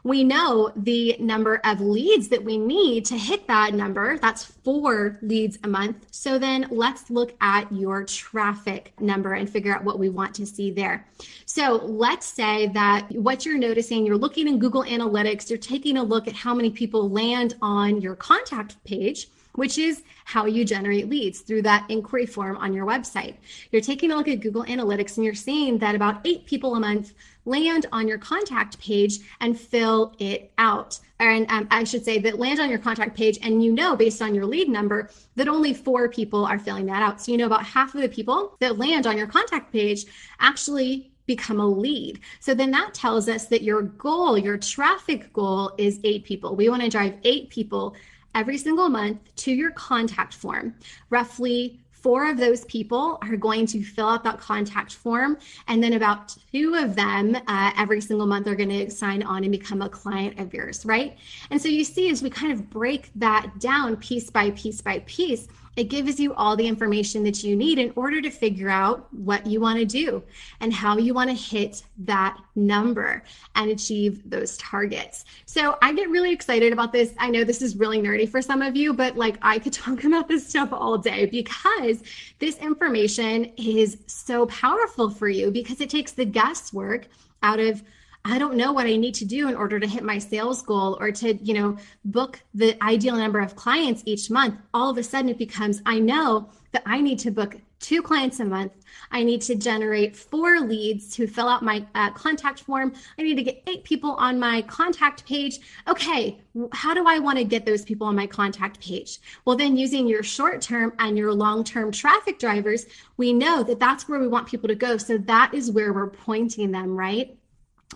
We 0.04 0.24
know 0.24 0.72
the 0.76 1.16
number 1.20 1.62
of 1.64 1.82
leads 1.82 2.28
that 2.30 2.44
we 2.44 2.58
need 2.58 3.06
to 3.06 3.18
hit 3.18 3.48
that 3.48 3.74
number. 3.74 4.18
That's 4.18 4.44
four 4.46 5.20
leads 5.22 5.60
a 5.64 5.68
month. 5.68 6.08
So 6.12 6.38
then 6.38 6.68
let's 6.70 7.10
look 7.10 7.34
at 7.42 7.72
your 7.72 8.04
traffic 8.04 8.94
number 9.00 9.34
and 9.34 9.50
figure 9.50 9.74
out 9.74 9.84
what 9.84 10.00
we 10.00 10.10
want 10.10 10.36
to 10.36 10.46
see 10.46 10.72
there. 10.72 11.08
So 11.46 11.76
let's 11.84 12.28
say 12.28 12.68
that 12.74 13.12
what 13.12 13.46
you're 13.46 13.58
noticing, 13.58 14.06
you're 14.06 14.18
looking 14.18 14.48
in 14.48 14.60
Google 14.60 14.84
Analytics, 14.84 15.50
you're 15.50 15.60
taking 15.60 15.98
a 15.98 16.04
look 16.04 16.28
at 16.28 16.34
how 16.34 16.54
many 16.54 16.70
people 16.70 17.10
land 17.10 17.56
on 17.62 18.02
your 18.02 18.16
contact 18.16 18.84
page 18.84 19.28
which 19.54 19.78
is 19.78 20.04
how 20.26 20.46
you 20.46 20.66
generate 20.66 21.10
leads 21.10 21.42
through 21.42 21.62
that 21.62 21.86
inquiry 21.90 22.26
form 22.26 22.58
on 22.58 22.74
your 22.74 22.86
website. 22.86 23.36
You're 23.72 23.82
taking 23.82 24.12
a 24.12 24.16
look 24.16 24.28
at 24.28 24.40
Google 24.40 24.64
Analytics 24.64 25.18
and 25.18 25.26
you're 25.26 25.34
seeing 25.34 25.78
that 25.80 25.96
about 25.96 26.22
eight 26.26 26.46
people 26.46 26.76
a 26.76 26.80
month 26.80 27.14
land 27.46 27.86
on 27.92 28.08
your 28.08 28.18
contact 28.18 28.80
page 28.80 29.20
and 29.42 29.60
fill 29.60 30.16
it 30.20 30.52
out. 30.58 31.00
And 31.20 31.50
um, 31.50 31.68
I 31.72 31.84
should 31.84 32.04
say 32.04 32.20
that 32.20 32.40
land 32.40 32.60
on 32.60 32.70
your 32.70 32.80
contact 32.80 33.16
page, 33.16 33.40
and 33.42 33.64
you 33.64 33.72
know 33.72 33.96
based 33.96 34.22
on 34.22 34.36
your 34.36 34.46
lead 34.46 34.68
number 34.68 35.10
that 35.36 35.48
only 35.48 35.74
four 35.74 36.10
people 36.10 36.46
are 36.46 36.60
filling 36.60 36.86
that 36.88 37.02
out. 37.02 37.22
So 37.22 37.32
you 37.32 37.38
know 37.38 37.46
about 37.46 37.66
half 37.66 37.96
of 37.96 38.02
the 38.02 38.10
people 38.10 38.56
that 38.60 38.78
land 38.78 39.08
on 39.08 39.18
your 39.18 39.28
contact 39.28 39.72
page 39.72 40.06
actually 40.40 41.12
become 41.26 41.60
a 41.60 41.68
lead. 41.68 42.20
So 42.40 42.54
then 42.54 42.72
that 42.72 42.94
tells 42.94 43.30
us 43.30 43.46
that 43.48 43.62
your 43.62 43.84
goal, 43.84 44.38
your 44.38 44.58
traffic 44.58 45.32
goal 45.32 45.72
is 45.78 46.00
eight 46.04 46.26
people. 46.26 46.56
We 46.56 46.68
want 46.68 46.82
to 46.82 46.90
drive 46.90 47.16
eight 47.24 47.50
people 47.50 47.96
every 48.36 48.58
single 48.58 48.90
month 48.90 49.20
to 49.38 49.52
your 49.52 49.72
contact 49.72 50.34
form. 50.34 50.76
Roughly 51.10 51.80
four 52.04 52.30
of 52.30 52.38
those 52.38 52.66
people 52.66 53.18
are 53.22 53.38
going 53.38 53.66
to 53.66 53.82
fill 53.82 54.10
out 54.10 54.26
that 54.26 54.38
contact 54.38 54.94
form. 54.94 55.38
And 55.70 55.82
then 55.82 55.94
about 55.94 56.36
two 56.52 56.76
of 56.76 56.96
them 56.96 57.38
uh, 57.48 57.72
every 57.78 58.02
single 58.02 58.28
month 58.28 58.46
are 58.48 58.56
going 58.56 58.70
to 58.70 58.90
sign 58.92 59.24
on 59.24 59.44
and 59.44 59.52
become 59.52 59.82
a 59.82 59.88
client 59.88 60.38
of 60.38 60.54
yours, 60.54 60.86
right? 60.86 61.18
And 61.50 61.62
so 61.62 61.70
you 61.70 61.86
see, 61.86 62.10
as 62.10 62.22
we 62.22 62.30
kind 62.30 62.52
of 62.52 62.70
break 62.70 63.10
that 63.16 63.58
down 63.60 63.96
piece 63.96 64.30
by 64.30 64.52
piece 64.52 64.82
by 64.82 65.00
piece, 65.06 65.48
it 65.76 65.86
gives 65.86 66.20
you 66.20 66.34
all 66.34 66.56
the 66.56 66.68
information 66.68 67.24
that 67.24 67.44
you 67.44 67.56
need 67.56 67.80
in 67.80 67.92
order 67.96 68.22
to 68.22 68.30
figure 68.30 68.70
out 68.70 69.12
what 69.14 69.46
you 69.46 69.60
want 69.60 69.80
to 69.80 69.86
do 69.86 70.24
and 70.60 70.74
how 70.74 70.98
you 70.98 71.14
want 71.14 71.30
to 71.30 71.36
hit 71.36 71.84
that 72.00 72.38
number 72.56 73.24
and 73.56 73.72
achieve 73.72 74.30
those 74.30 74.58
targets. 74.58 75.26
So 75.46 75.78
I 75.82 75.94
get 75.94 76.10
really 76.10 76.32
excited 76.32 76.74
about 76.74 76.92
this. 76.92 77.14
I 77.18 77.30
know 77.30 77.44
this 77.44 77.62
is 77.62 77.76
really 77.76 78.02
nerdy 78.02 78.30
for 78.30 78.42
some 78.42 78.62
of 78.62 78.76
you, 78.76 78.94
but 78.94 79.18
like 79.18 79.38
I 79.42 79.60
could 79.60 79.74
talk 79.84 80.04
about 80.04 80.28
this 80.28 80.48
stuff 80.48 80.70
all 80.72 80.98
day 80.98 81.26
because 81.26 82.04
this 82.40 82.58
information 82.58 83.46
is 83.58 83.98
so 84.08 84.46
powerful 84.48 85.10
for 85.10 85.30
you 85.30 85.52
because 85.52 85.82
it 85.82 85.90
takes 85.90 86.12
the 86.12 86.26
guesswork 86.26 87.08
out 87.42 87.60
of 87.60 87.84
I 88.26 88.40
don't 88.40 88.56
know 88.56 88.72
what 88.72 88.86
I 88.86 88.96
need 88.96 89.16
to 89.16 89.26
do 89.26 89.50
in 89.50 89.56
order 89.56 89.80
to 89.80 89.88
hit 89.88 90.04
my 90.04 90.18
sales 90.18 90.62
goal 90.62 90.98
or 91.02 91.12
to, 91.12 91.34
you 91.44 91.54
know, 91.54 91.78
book 92.06 92.40
the 92.54 92.82
ideal 92.82 93.18
number 93.18 93.42
of 93.42 93.58
clients 93.58 94.02
each 94.06 94.30
month. 94.30 94.56
All 94.74 94.90
of 94.90 94.98
a 94.98 95.04
sudden 95.04 95.30
it 95.30 95.38
becomes 95.38 95.82
I 95.86 96.00
know 96.00 96.50
that 96.72 96.84
I 96.86 97.02
need 97.02 97.20
to 97.20 97.32
book 97.32 97.58
two 97.84 98.02
clients 98.02 98.40
a 98.40 98.46
month. 98.46 98.72
I 99.12 99.24
need 99.24 99.42
to 99.42 99.56
generate 99.56 100.16
four 100.16 100.62
leads 100.62 101.14
to 101.16 101.28
fill 101.28 101.50
out 101.50 101.64
my 101.64 101.86
uh, 101.96 102.12
contact 102.12 102.62
form. 102.62 102.94
I 103.20 103.24
need 103.24 103.36
to 103.36 103.44
get 103.44 103.62
eight 103.68 103.84
people 103.84 104.12
on 104.12 104.40
my 104.40 104.62
contact 104.64 105.26
page. 105.26 105.60
Okay, 105.90 106.40
how 106.72 106.94
do 106.94 107.06
I 107.06 107.20
want 107.20 107.40
to 107.40 107.44
get 107.44 107.66
those 107.66 107.84
people 107.84 108.08
on 108.08 108.16
my 108.16 108.26
contact 108.26 108.80
page? 108.80 109.20
Well, 109.44 109.58
then 109.58 109.76
using 109.76 110.08
your 110.08 110.24
short 110.24 110.62
term 110.62 110.94
and 111.00 111.18
your 111.18 111.34
long 111.34 111.66
term 111.66 111.92
traffic 111.92 112.40
drivers, 112.40 112.86
we 113.18 113.34
know 113.34 113.64
that 113.64 113.82
that's 113.82 114.08
where 114.08 114.20
we 114.20 114.30
want 114.30 114.48
people 114.48 114.70
to 114.70 114.76
go. 114.76 114.96
So 114.96 115.18
that 115.18 115.54
is 115.54 115.70
where 115.70 115.92
we're 115.92 116.08
pointing 116.10 116.72
them, 116.72 116.96
right? 116.96 117.38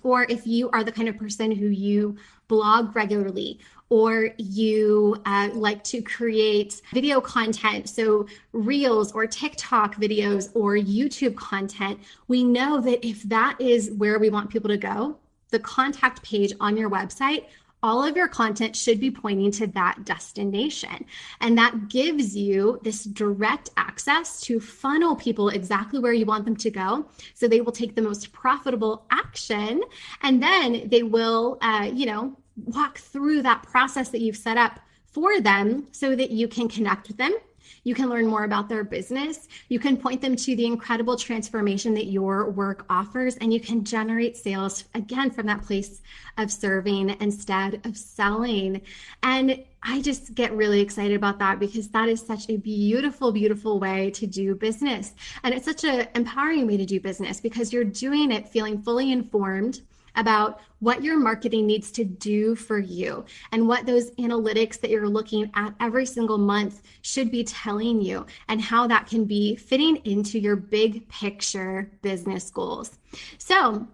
Or 0.04 0.24
if 0.30 0.46
you 0.46 0.70
are 0.72 0.84
the 0.84 0.92
kind 0.92 1.10
of 1.10 1.18
person 1.18 1.52
who 1.52 1.68
you 1.68 2.18
blog 2.48 2.96
regularly 2.96 3.60
or 3.90 4.30
you 4.38 5.16
uh, 5.26 5.50
like 5.54 5.84
to 5.86 6.02
create 6.02 6.82
video 6.94 7.22
content, 7.22 7.88
so 7.88 8.28
reels 8.52 9.12
or 9.14 9.26
TikTok 9.26 9.96
videos 9.96 10.50
or 10.54 10.76
YouTube 10.76 11.36
content, 11.36 12.00
we 12.28 12.44
know 12.44 12.82
that 12.82 13.06
if 13.06 13.24
that 13.24 13.60
is 13.60 13.92
where 13.92 14.20
we 14.20 14.30
want 14.30 14.50
people 14.50 14.70
to 14.70 14.78
go, 14.78 15.18
the 15.50 15.60
contact 15.60 16.22
page 16.24 16.54
on 16.60 16.76
your 16.76 16.90
website 16.90 17.46
all 17.84 18.04
of 18.04 18.18
your 18.18 18.28
content 18.28 18.76
should 18.76 19.00
be 19.00 19.12
pointing 19.12 19.52
to 19.52 19.68
that 19.68 20.04
destination. 20.04 21.06
And 21.42 21.58
that 21.58 21.90
gives 21.90 22.36
you 22.36 22.80
this 22.84 23.04
direct 23.04 23.70
access 23.78 24.42
to 24.42 24.60
funnel 24.60 25.16
people 25.16 25.50
exactly 25.50 26.00
where 26.00 26.14
you 26.14 26.26
want 26.26 26.46
them 26.46 26.56
to 26.58 26.72
go. 26.72 27.08
So 27.34 27.48
they 27.48 27.62
will 27.62 27.72
take 27.72 27.96
the 27.96 28.02
most 28.02 28.32
profitable 28.32 29.06
action 29.12 29.84
and 30.22 30.42
then 30.42 30.90
they 30.90 31.04
will, 31.04 31.58
uh, 31.62 31.90
you 31.94 32.06
know, 32.06 32.36
walk 32.66 32.98
through 32.98 33.44
that 33.44 33.64
process 33.64 34.10
that 34.10 34.22
you've 34.22 34.38
set 34.38 34.58
up 34.58 34.80
for 35.06 35.40
them 35.40 35.88
so 35.92 36.16
that 36.16 36.32
you 36.32 36.48
can 36.48 36.68
connect 36.68 37.08
with 37.08 37.18
them 37.18 37.36
you 37.84 37.96
can 37.96 38.10
learn 38.10 38.28
more 38.28 38.44
about 38.44 38.70
their 38.70 38.84
business. 38.84 39.48
You 39.70 39.80
can 39.80 39.98
point 39.98 40.22
them 40.22 40.36
to 40.36 40.56
the 40.56 40.66
incredible 40.66 41.16
transformation 41.16 41.94
that 41.96 42.06
your 42.06 42.50
work 42.52 42.86
offers, 42.90 43.36
and 43.38 43.54
you 43.54 43.60
can 43.60 43.84
generate 43.84 44.38
sales 44.38 44.84
again 44.94 45.32
from 45.32 45.46
that 45.48 45.64
place 45.64 46.02
of 46.38 46.52
serving 46.52 47.16
instead 47.20 47.82
of 47.86 47.98
selling. 47.98 48.82
And 49.24 49.64
I 49.84 50.02
just 50.02 50.36
get 50.36 50.52
really 50.54 50.82
excited 50.82 51.16
about 51.16 51.40
that 51.40 51.60
because 51.60 51.88
that 51.90 52.10
is 52.10 52.22
such 52.22 52.50
a 52.50 52.58
beautiful, 52.58 53.32
beautiful 53.32 53.80
way 53.80 54.12
to 54.12 54.28
do 54.28 54.56
business. 54.56 55.14
And 55.44 55.54
it's 55.54 55.66
such 55.66 55.84
an 55.84 56.08
empowering 56.16 56.68
way 56.68 56.78
to 56.78 56.86
do 56.86 57.00
business 57.00 57.40
because 57.40 57.72
you're 57.72 57.84
doing 57.84 58.32
it 58.32 58.48
feeling 58.48 58.82
fully 58.82 59.12
informed 59.12 59.82
about 60.18 60.60
what 60.80 61.04
your 61.04 61.18
marketing 61.18 61.66
needs 61.66 61.92
to 61.92 62.04
do 62.04 62.56
for 62.56 62.78
you 62.78 63.26
and 63.52 63.68
what 63.68 63.86
those 63.86 64.12
analytics 64.12 64.80
that 64.80 64.92
you're 64.92 65.10
looking 65.10 65.50
at 65.56 65.74
every 65.80 66.06
single 66.06 66.38
month 66.38 66.84
should 67.02 67.32
be 67.32 67.44
telling 67.44 68.02
you 68.02 68.26
and 68.50 68.62
how 68.62 68.86
that 68.88 69.08
can 69.08 69.26
be 69.26 69.56
fitting 69.56 69.96
into 70.06 70.38
your 70.40 70.56
big 70.56 71.08
picture 71.10 71.90
business 72.02 72.52
goals. 72.52 73.00
So, 73.38 73.88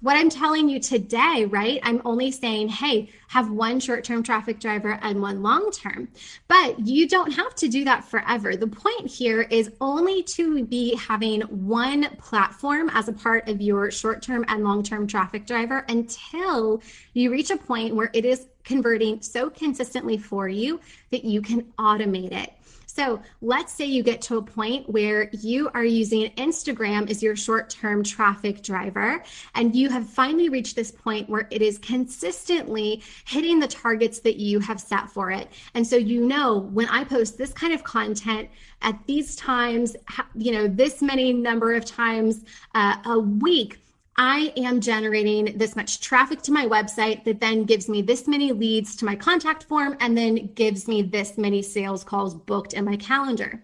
what 0.00 0.16
I'm 0.16 0.30
telling 0.30 0.68
you 0.68 0.80
today, 0.80 1.46
right? 1.48 1.80
I'm 1.82 2.00
only 2.04 2.30
saying, 2.30 2.68
hey, 2.68 3.10
have 3.28 3.50
one 3.50 3.80
short 3.80 4.02
term 4.04 4.22
traffic 4.22 4.58
driver 4.58 4.98
and 5.02 5.20
one 5.20 5.42
long 5.42 5.70
term. 5.70 6.08
But 6.48 6.78
you 6.86 7.06
don't 7.06 7.32
have 7.32 7.54
to 7.56 7.68
do 7.68 7.84
that 7.84 8.04
forever. 8.04 8.56
The 8.56 8.66
point 8.66 9.06
here 9.06 9.42
is 9.42 9.70
only 9.80 10.22
to 10.24 10.64
be 10.64 10.96
having 10.96 11.42
one 11.42 12.08
platform 12.16 12.90
as 12.90 13.08
a 13.08 13.12
part 13.12 13.48
of 13.48 13.60
your 13.60 13.90
short 13.90 14.22
term 14.22 14.44
and 14.48 14.64
long 14.64 14.82
term 14.82 15.06
traffic 15.06 15.46
driver 15.46 15.84
until 15.88 16.82
you 17.12 17.30
reach 17.30 17.50
a 17.50 17.56
point 17.56 17.94
where 17.94 18.10
it 18.14 18.24
is 18.24 18.46
converting 18.64 19.20
so 19.22 19.50
consistently 19.50 20.16
for 20.16 20.48
you 20.48 20.80
that 21.10 21.24
you 21.24 21.42
can 21.42 21.62
automate 21.78 22.32
it. 22.32 22.52
So 22.92 23.22
let's 23.40 23.72
say 23.72 23.84
you 23.84 24.02
get 24.02 24.20
to 24.22 24.38
a 24.38 24.42
point 24.42 24.90
where 24.90 25.30
you 25.30 25.70
are 25.74 25.84
using 25.84 26.30
Instagram 26.32 27.08
as 27.08 27.22
your 27.22 27.36
short 27.36 27.70
term 27.70 28.02
traffic 28.02 28.62
driver, 28.62 29.22
and 29.54 29.76
you 29.76 29.88
have 29.90 30.08
finally 30.08 30.48
reached 30.48 30.74
this 30.74 30.90
point 30.90 31.30
where 31.30 31.46
it 31.52 31.62
is 31.62 31.78
consistently 31.78 33.02
hitting 33.26 33.60
the 33.60 33.68
targets 33.68 34.18
that 34.20 34.36
you 34.38 34.58
have 34.58 34.80
set 34.80 35.08
for 35.08 35.30
it. 35.30 35.48
And 35.74 35.86
so 35.86 35.94
you 35.94 36.26
know 36.26 36.58
when 36.72 36.88
I 36.88 37.04
post 37.04 37.38
this 37.38 37.52
kind 37.52 37.72
of 37.72 37.84
content 37.84 38.48
at 38.82 38.98
these 39.06 39.36
times, 39.36 39.94
you 40.34 40.50
know, 40.50 40.66
this 40.66 41.00
many 41.00 41.32
number 41.32 41.74
of 41.74 41.84
times 41.84 42.44
uh, 42.74 42.96
a 43.04 43.20
week 43.20 43.78
I 44.16 44.52
am 44.56 44.80
generating 44.80 45.56
this 45.56 45.76
much 45.76 46.00
traffic 46.00 46.42
to 46.42 46.52
my 46.52 46.66
website 46.66 47.24
that 47.24 47.40
then 47.40 47.64
gives 47.64 47.88
me 47.88 48.02
this 48.02 48.26
many 48.28 48.52
leads 48.52 48.96
to 48.96 49.04
my 49.04 49.16
contact 49.16 49.64
form 49.64 49.96
and 50.00 50.16
then 50.16 50.52
gives 50.54 50.86
me 50.86 51.02
this 51.02 51.38
many 51.38 51.62
sales 51.62 52.04
calls 52.04 52.34
booked 52.34 52.74
in 52.74 52.84
my 52.84 52.96
calendar. 52.96 53.62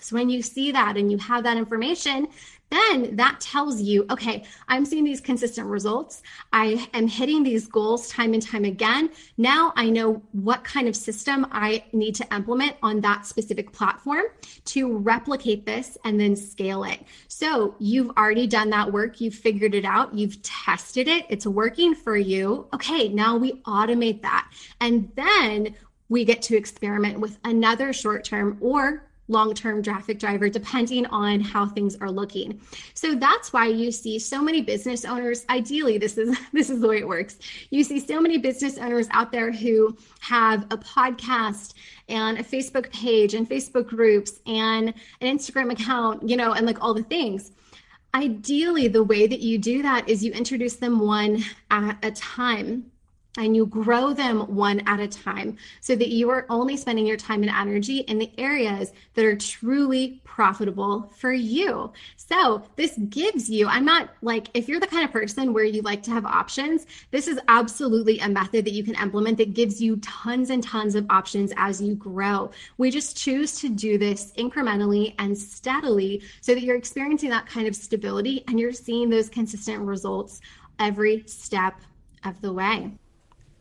So 0.00 0.16
when 0.16 0.30
you 0.30 0.42
see 0.42 0.72
that 0.72 0.96
and 0.96 1.12
you 1.12 1.18
have 1.18 1.44
that 1.44 1.58
information, 1.58 2.28
then 2.70 3.16
that 3.16 3.40
tells 3.40 3.80
you, 3.80 4.06
okay, 4.10 4.44
I'm 4.68 4.84
seeing 4.84 5.04
these 5.04 5.20
consistent 5.20 5.66
results. 5.66 6.22
I 6.52 6.88
am 6.94 7.08
hitting 7.08 7.42
these 7.42 7.66
goals 7.66 8.08
time 8.08 8.32
and 8.32 8.42
time 8.42 8.64
again. 8.64 9.10
Now 9.36 9.72
I 9.76 9.90
know 9.90 10.22
what 10.32 10.64
kind 10.64 10.88
of 10.88 10.96
system 10.96 11.46
I 11.50 11.84
need 11.92 12.14
to 12.16 12.34
implement 12.34 12.76
on 12.82 13.00
that 13.00 13.26
specific 13.26 13.72
platform 13.72 14.24
to 14.66 14.96
replicate 14.96 15.66
this 15.66 15.98
and 16.04 16.18
then 16.18 16.36
scale 16.36 16.84
it. 16.84 17.00
So 17.28 17.74
you've 17.78 18.10
already 18.16 18.46
done 18.46 18.70
that 18.70 18.92
work. 18.92 19.20
You've 19.20 19.34
figured 19.34 19.74
it 19.74 19.84
out. 19.84 20.14
You've 20.14 20.40
tested 20.42 21.08
it. 21.08 21.26
It's 21.28 21.46
working 21.46 21.94
for 21.94 22.16
you. 22.16 22.68
Okay, 22.72 23.08
now 23.08 23.36
we 23.36 23.54
automate 23.62 24.22
that. 24.22 24.50
And 24.80 25.10
then 25.16 25.74
we 26.08 26.24
get 26.24 26.42
to 26.42 26.56
experiment 26.56 27.20
with 27.20 27.38
another 27.44 27.92
short 27.92 28.24
term 28.24 28.58
or 28.60 29.09
long-term 29.30 29.82
traffic 29.82 30.18
driver 30.18 30.48
depending 30.48 31.06
on 31.06 31.40
how 31.40 31.66
things 31.66 31.96
are 31.96 32.10
looking. 32.10 32.60
So 32.94 33.14
that's 33.14 33.52
why 33.52 33.66
you 33.66 33.90
see 33.92 34.18
so 34.18 34.42
many 34.42 34.60
business 34.60 35.04
owners 35.04 35.44
ideally 35.48 35.98
this 35.98 36.18
is 36.18 36.36
this 36.52 36.70
is 36.70 36.80
the 36.80 36.88
way 36.88 36.98
it 36.98 37.08
works. 37.08 37.38
You 37.70 37.84
see 37.84 38.00
so 38.00 38.20
many 38.20 38.38
business 38.38 38.78
owners 38.78 39.08
out 39.12 39.32
there 39.32 39.52
who 39.52 39.96
have 40.20 40.64
a 40.70 40.78
podcast 40.78 41.74
and 42.08 42.38
a 42.38 42.42
Facebook 42.42 42.90
page 42.92 43.34
and 43.34 43.48
Facebook 43.48 43.86
groups 43.86 44.40
and 44.46 44.92
an 45.20 45.38
Instagram 45.38 45.72
account, 45.72 46.28
you 46.28 46.36
know, 46.36 46.52
and 46.52 46.66
like 46.66 46.82
all 46.82 46.94
the 46.94 47.02
things. 47.04 47.52
Ideally, 48.12 48.88
the 48.88 49.04
way 49.04 49.28
that 49.28 49.40
you 49.40 49.56
do 49.56 49.82
that 49.82 50.08
is 50.08 50.24
you 50.24 50.32
introduce 50.32 50.76
them 50.76 50.98
one 50.98 51.44
at 51.70 51.96
a 52.02 52.10
time 52.10 52.90
and 53.36 53.54
you 53.54 53.66
grow 53.66 54.12
them 54.12 54.40
one 54.54 54.80
at 54.86 54.98
a 54.98 55.06
time 55.06 55.56
so 55.80 55.94
that 55.94 56.08
you 56.08 56.30
are 56.30 56.46
only 56.50 56.76
spending 56.76 57.06
your 57.06 57.16
time 57.16 57.42
and 57.42 57.50
energy 57.50 57.98
in 58.00 58.18
the 58.18 58.30
areas 58.38 58.92
that 59.14 59.24
are 59.24 59.36
truly 59.36 60.20
profitable 60.24 61.12
for 61.16 61.32
you. 61.32 61.92
So, 62.16 62.62
this 62.76 62.98
gives 63.08 63.48
you, 63.48 63.68
I'm 63.68 63.84
not 63.84 64.10
like, 64.22 64.48
if 64.54 64.68
you're 64.68 64.80
the 64.80 64.86
kind 64.86 65.04
of 65.04 65.12
person 65.12 65.52
where 65.52 65.64
you 65.64 65.82
like 65.82 66.02
to 66.04 66.10
have 66.10 66.24
options, 66.26 66.86
this 67.10 67.28
is 67.28 67.38
absolutely 67.48 68.18
a 68.20 68.28
method 68.28 68.64
that 68.64 68.72
you 68.72 68.82
can 68.82 68.94
implement 68.96 69.38
that 69.38 69.54
gives 69.54 69.80
you 69.80 69.96
tons 69.98 70.50
and 70.50 70.62
tons 70.62 70.94
of 70.94 71.06
options 71.10 71.52
as 71.56 71.80
you 71.80 71.94
grow. 71.94 72.50
We 72.78 72.90
just 72.90 73.16
choose 73.16 73.60
to 73.60 73.68
do 73.68 73.96
this 73.96 74.32
incrementally 74.38 75.14
and 75.18 75.36
steadily 75.36 76.22
so 76.40 76.54
that 76.54 76.62
you're 76.62 76.76
experiencing 76.76 77.30
that 77.30 77.46
kind 77.46 77.68
of 77.68 77.76
stability 77.76 78.44
and 78.48 78.58
you're 78.58 78.72
seeing 78.72 79.08
those 79.08 79.28
consistent 79.28 79.80
results 79.80 80.40
every 80.78 81.22
step 81.26 81.80
of 82.24 82.40
the 82.40 82.52
way. 82.52 82.92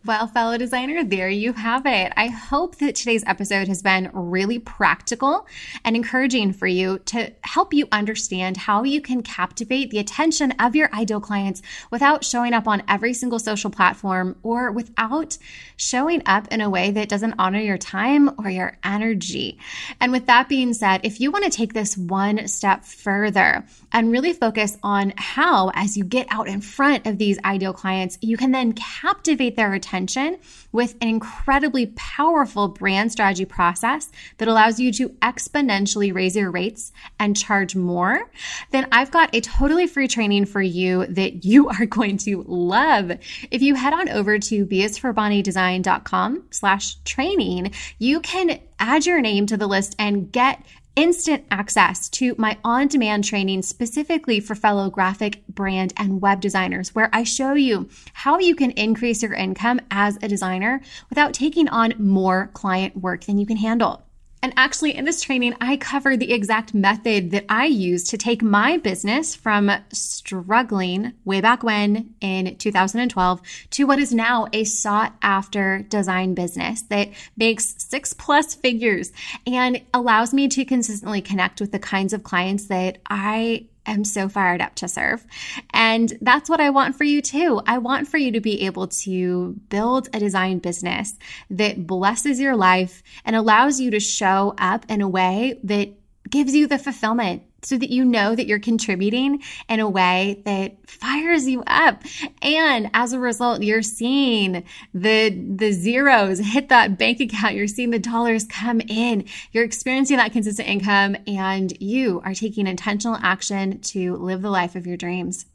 Well, 0.06 0.28
fellow 0.28 0.58
designer, 0.58 1.04
there 1.04 1.30
you 1.30 1.52
have 1.52 1.86
it. 1.86 2.14
I 2.16 2.28
hope 2.28 2.78
that 2.78 2.96
today's 2.96 3.26
episode 3.28 3.68
has 3.68 3.82
been 3.82 4.10
really 4.14 4.58
practical 4.58 5.46
and 5.84 5.94
encouraging 5.94 6.54
for 6.54 6.68
you 6.68 7.00
to 7.08 7.34
help 7.44 7.74
you 7.74 7.86
understand 7.92 8.56
how 8.56 8.84
you 8.84 9.02
can 9.02 9.22
captivate 9.22 9.92
the 9.92 10.00
attention 10.00 10.54
of 10.54 10.74
your 10.74 10.90
ideal 10.96 11.20
clients 11.20 11.62
without 11.92 12.24
showing 12.24 12.54
up 12.54 12.66
on 12.66 12.82
every 12.88 13.14
single 13.14 13.40
social 13.40 13.70
platform 13.70 14.38
or 14.42 14.72
without 14.72 15.38
showing 15.76 16.22
up 16.26 16.48
in 16.48 16.62
a 16.62 16.70
way 16.70 16.92
that 16.92 17.10
doesn't 17.10 17.36
honor 17.38 17.60
your 17.60 17.78
time 17.78 18.30
or 18.42 18.50
your 18.50 18.78
energy. 18.86 19.60
And 20.00 20.14
with 20.14 20.28
that 20.28 20.48
being 20.48 20.72
said, 20.74 21.02
if 21.04 21.20
you 21.20 21.30
want 21.30 21.44
to 21.44 21.52
take 21.52 21.74
this 21.74 21.98
one 21.98 22.48
step 22.48 22.86
further 22.86 23.66
and 23.92 24.14
really 24.14 24.32
focus 24.32 24.78
on 24.82 25.12
how, 25.18 25.72
as 25.74 25.98
you 25.98 26.06
get 26.06 26.28
out 26.30 26.48
in 26.48 26.62
front 26.62 27.06
of 27.06 27.18
these 27.18 27.38
ideal 27.44 27.74
clients, 27.74 28.18
you 28.22 28.38
can 28.38 28.52
then 28.52 28.72
captivate 28.72 29.58
their 29.58 29.74
attention 29.74 29.89
attention 29.90 30.38
with 30.72 30.96
an 31.02 31.08
incredibly 31.08 31.88
powerful 31.96 32.68
brand 32.68 33.12
strategy 33.12 33.46
process 33.46 34.12
that 34.38 34.48
allows 34.48 34.80
you 34.80 34.92
to 34.92 35.10
exponentially 35.22 36.14
raise 36.14 36.36
your 36.36 36.52
rates 36.52 36.92
and 37.20 37.36
charge 37.36 37.76
more, 37.76 38.30
then 38.72 38.88
I've 38.92 39.10
got 39.10 39.34
a 39.36 39.42
totally 39.42 39.88
free 39.88 40.08
training 40.08 40.46
for 40.46 40.62
you 40.62 41.08
that 41.08 41.44
you 41.44 41.70
are 41.70 41.86
going 42.00 42.18
to 42.20 42.44
love. 42.48 43.12
If 43.50 43.62
you 43.62 43.76
head 43.76 43.94
on 43.94 44.10
over 44.10 44.38
to 44.38 44.66
bisforbonniedesign.com 44.66 46.44
slash 46.52 46.96
training, 47.04 47.74
you 47.98 48.20
can 48.20 48.60
add 48.80 49.06
your 49.06 49.22
name 49.22 49.46
to 49.48 49.58
the 49.58 49.68
list 49.68 49.96
and 49.98 50.32
get 50.32 50.64
instant 51.00 51.46
access 51.50 52.10
to 52.10 52.36
my 52.38 52.58
on 52.62 52.86
demand 52.86 53.24
training 53.24 53.62
specifically 53.62 54.42
for 54.42 54.54
fellow 54.54 54.90
graphic, 54.90 55.42
brand, 55.48 55.94
and 55.96 56.22
web 56.22 56.42
designers, 56.42 56.94
where 56.94 57.10
I 57.14 57.24
show 57.24 57.54
you 57.54 57.88
how 58.12 58.38
you 58.38 58.54
can 58.54 58.72
increase 58.72 59.24
your 59.24 59.34
income 59.34 59.80
as 59.90 60.18
a 60.22 60.28
designer 60.28 60.82
without 61.10 61.34
taking 61.34 61.70
on 61.70 61.94
more 61.98 62.50
client 62.54 62.98
work 62.98 63.24
than 63.24 63.38
you 63.38 63.46
can 63.46 63.56
handle. 63.56 64.09
And 64.42 64.54
actually, 64.56 64.96
in 64.96 65.04
this 65.04 65.22
training, 65.22 65.56
I 65.60 65.76
cover 65.76 66.16
the 66.16 66.32
exact 66.32 66.74
method 66.74 67.32
that 67.32 67.46
I 67.50 67.66
use 67.66 68.06
to 68.06 68.18
take 68.18 68.42
my 68.42 68.78
business 68.78 69.36
from 69.36 69.70
struggling 69.92 71.14
way 71.26 71.42
back 71.42 71.62
when 71.62 72.16
in 72.22 72.56
2012 72.56 73.42
to 73.72 73.84
what 73.86 74.00
is 74.00 74.14
now 74.14 74.48
a 74.54 74.64
sought 74.64 75.14
after 75.22 75.80
design 75.90 76.36
business 76.36 76.84
that 76.84 77.10
makes 77.36 77.76
six 77.78 78.14
plus 78.14 78.56
figures 78.56 79.12
and 79.46 79.82
allows 79.94 80.34
me 80.34 80.48
to 80.48 80.64
consistently 80.64 81.22
connect 81.22 81.60
with 81.60 81.74
the 81.74 81.80
kinds 81.80 82.14
of 82.14 82.24
clients 82.24 82.68
that 82.68 83.00
I 83.10 83.66
am 83.92 84.04
so 84.04 84.30
fired 84.30 84.62
up 84.62 84.76
to 84.76 84.88
serve. 84.88 85.26
And 85.74 86.18
that's 86.22 86.50
what 86.50 86.62
I 86.62 86.70
want 86.70 86.96
for 86.96 87.04
you 87.04 87.22
too. 87.22 87.62
I 87.66 87.78
want 87.78 88.08
for 88.08 88.18
you 88.18 88.32
to 88.32 88.42
be 88.42 88.66
able 88.66 88.88
to 88.88 89.56
build 89.70 90.10
a 90.14 90.20
design 90.20 90.60
business 90.60 91.18
that 91.50 91.86
blesses 91.86 92.40
your 92.40 92.56
life 92.56 93.04
and 93.26 93.36
allows 93.36 93.80
you 93.80 93.92
to 93.92 94.00
show 94.00 94.54
up 94.58 94.86
in 94.90 95.02
a 95.02 95.08
way 95.08 95.60
that 95.64 95.90
gives 96.30 96.56
you 96.56 96.68
the 96.68 96.78
fulfillment 96.78 97.44
so 97.62 97.78
that 97.78 97.90
you 97.90 98.06
know 98.06 98.36
that 98.36 98.48
you're 98.48 98.60
contributing 98.60 99.42
in 99.68 99.80
a 99.80 99.90
way 99.90 100.42
that 100.46 100.78
fires 100.90 101.48
you 101.48 101.64
up. 101.68 102.04
And 102.42 102.90
as 102.94 103.14
a 103.14 103.20
result 103.20 103.64
you're 103.64 103.82
seeing 103.82 104.64
the 104.94 105.30
the 105.30 105.72
zeros 105.72 106.40
hit 106.40 106.70
that 106.70 106.98
bank 106.98 107.20
account. 107.20 107.56
You're 107.56 107.68
seeing 107.68 107.90
the 107.90 108.00
dollars 108.00 108.46
come 108.46 108.82
in. 108.82 109.26
You're 109.52 109.64
experiencing 109.64 110.18
that 110.18 110.32
consistent 110.32 110.68
income 110.68 111.16
and 111.28 111.74
you 111.82 112.22
are 112.24 112.34
taking 112.34 112.68
intentional 112.68 113.18
action 113.22 113.80
to 113.80 114.16
live 114.16 114.42
the 114.42 114.50
life 114.50 114.76
of 114.76 114.88
your 114.88 114.98
dreams. 114.98 115.46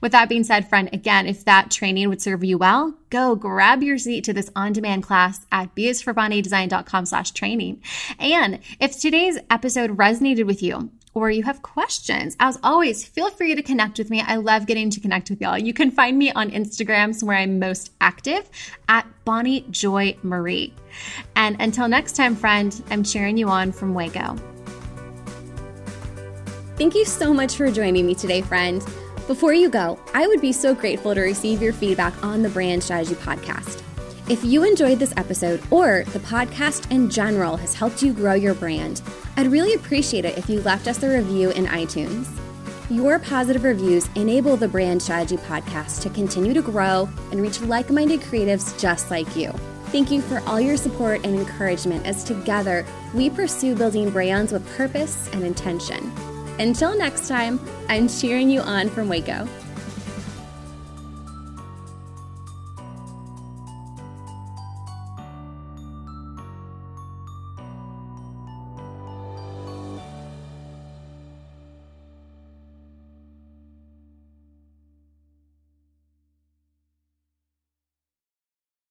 With 0.00 0.12
that 0.12 0.28
being 0.28 0.44
said, 0.44 0.68
friend, 0.68 0.90
again, 0.92 1.26
if 1.26 1.44
that 1.44 1.70
training 1.70 2.08
would 2.08 2.20
serve 2.20 2.44
you 2.44 2.58
well, 2.58 2.94
go 3.10 3.34
grab 3.34 3.82
your 3.82 3.96
seat 3.98 4.24
to 4.24 4.32
this 4.32 4.50
on-demand 4.54 5.02
class 5.02 5.46
at 5.50 5.74
bisforbonniedesign.com 5.74 7.06
slash 7.06 7.30
training. 7.30 7.82
And 8.18 8.60
if 8.80 9.00
today's 9.00 9.38
episode 9.50 9.96
resonated 9.96 10.46
with 10.46 10.62
you, 10.62 10.90
or 11.14 11.30
you 11.30 11.42
have 11.42 11.62
questions, 11.62 12.36
as 12.40 12.58
always, 12.62 13.04
feel 13.04 13.30
free 13.30 13.54
to 13.54 13.62
connect 13.62 13.98
with 13.98 14.10
me. 14.10 14.20
I 14.20 14.36
love 14.36 14.66
getting 14.66 14.90
to 14.90 15.00
connect 15.00 15.30
with 15.30 15.40
y'all. 15.40 15.58
You 15.58 15.74
can 15.74 15.90
find 15.90 16.18
me 16.18 16.32
on 16.32 16.50
Instagram, 16.50 17.22
where 17.22 17.36
I'm 17.36 17.58
most 17.58 17.92
active 18.00 18.48
at 18.88 19.06
Bonnie 19.24 19.66
Joy 19.70 20.16
Marie. 20.22 20.72
And 21.36 21.60
until 21.60 21.88
next 21.88 22.16
time, 22.16 22.34
friend, 22.34 22.82
I'm 22.90 23.02
cheering 23.02 23.36
you 23.36 23.48
on 23.48 23.72
from 23.72 23.94
Waco. 23.94 24.36
Thank 26.76 26.94
you 26.94 27.04
so 27.04 27.34
much 27.34 27.56
for 27.56 27.70
joining 27.70 28.06
me 28.06 28.14
today, 28.14 28.40
friend. 28.40 28.84
Before 29.26 29.52
you 29.52 29.68
go, 29.68 30.00
I 30.14 30.26
would 30.26 30.40
be 30.40 30.52
so 30.52 30.74
grateful 30.74 31.14
to 31.14 31.20
receive 31.20 31.62
your 31.62 31.72
feedback 31.72 32.24
on 32.24 32.42
the 32.42 32.48
Brand 32.48 32.82
Strategy 32.82 33.14
Podcast. 33.14 33.82
If 34.32 34.42
you 34.42 34.64
enjoyed 34.64 34.98
this 34.98 35.12
episode 35.18 35.60
or 35.70 36.04
the 36.14 36.18
podcast 36.20 36.90
in 36.90 37.10
general 37.10 37.58
has 37.58 37.74
helped 37.74 38.02
you 38.02 38.14
grow 38.14 38.32
your 38.32 38.54
brand, 38.54 39.02
I'd 39.36 39.52
really 39.52 39.74
appreciate 39.74 40.24
it 40.24 40.38
if 40.38 40.48
you 40.48 40.62
left 40.62 40.88
us 40.88 41.02
a 41.02 41.18
review 41.18 41.50
in 41.50 41.66
iTunes. 41.66 42.30
Your 42.88 43.18
positive 43.18 43.62
reviews 43.62 44.08
enable 44.14 44.56
the 44.56 44.68
Brand 44.68 45.02
Strategy 45.02 45.36
Podcast 45.36 46.00
to 46.00 46.08
continue 46.08 46.54
to 46.54 46.62
grow 46.62 47.10
and 47.30 47.42
reach 47.42 47.60
like 47.60 47.90
minded 47.90 48.22
creatives 48.22 48.80
just 48.80 49.10
like 49.10 49.36
you. 49.36 49.52
Thank 49.88 50.10
you 50.10 50.22
for 50.22 50.40
all 50.46 50.58
your 50.58 50.78
support 50.78 51.26
and 51.26 51.38
encouragement 51.38 52.06
as 52.06 52.24
together 52.24 52.86
we 53.12 53.28
pursue 53.28 53.74
building 53.74 54.08
brands 54.08 54.50
with 54.50 54.66
purpose 54.78 55.28
and 55.34 55.44
intention. 55.44 56.10
Until 56.58 56.96
next 56.96 57.28
time, 57.28 57.60
I'm 57.90 58.08
cheering 58.08 58.48
you 58.48 58.62
on 58.62 58.88
from 58.88 59.10
Waco. 59.10 59.46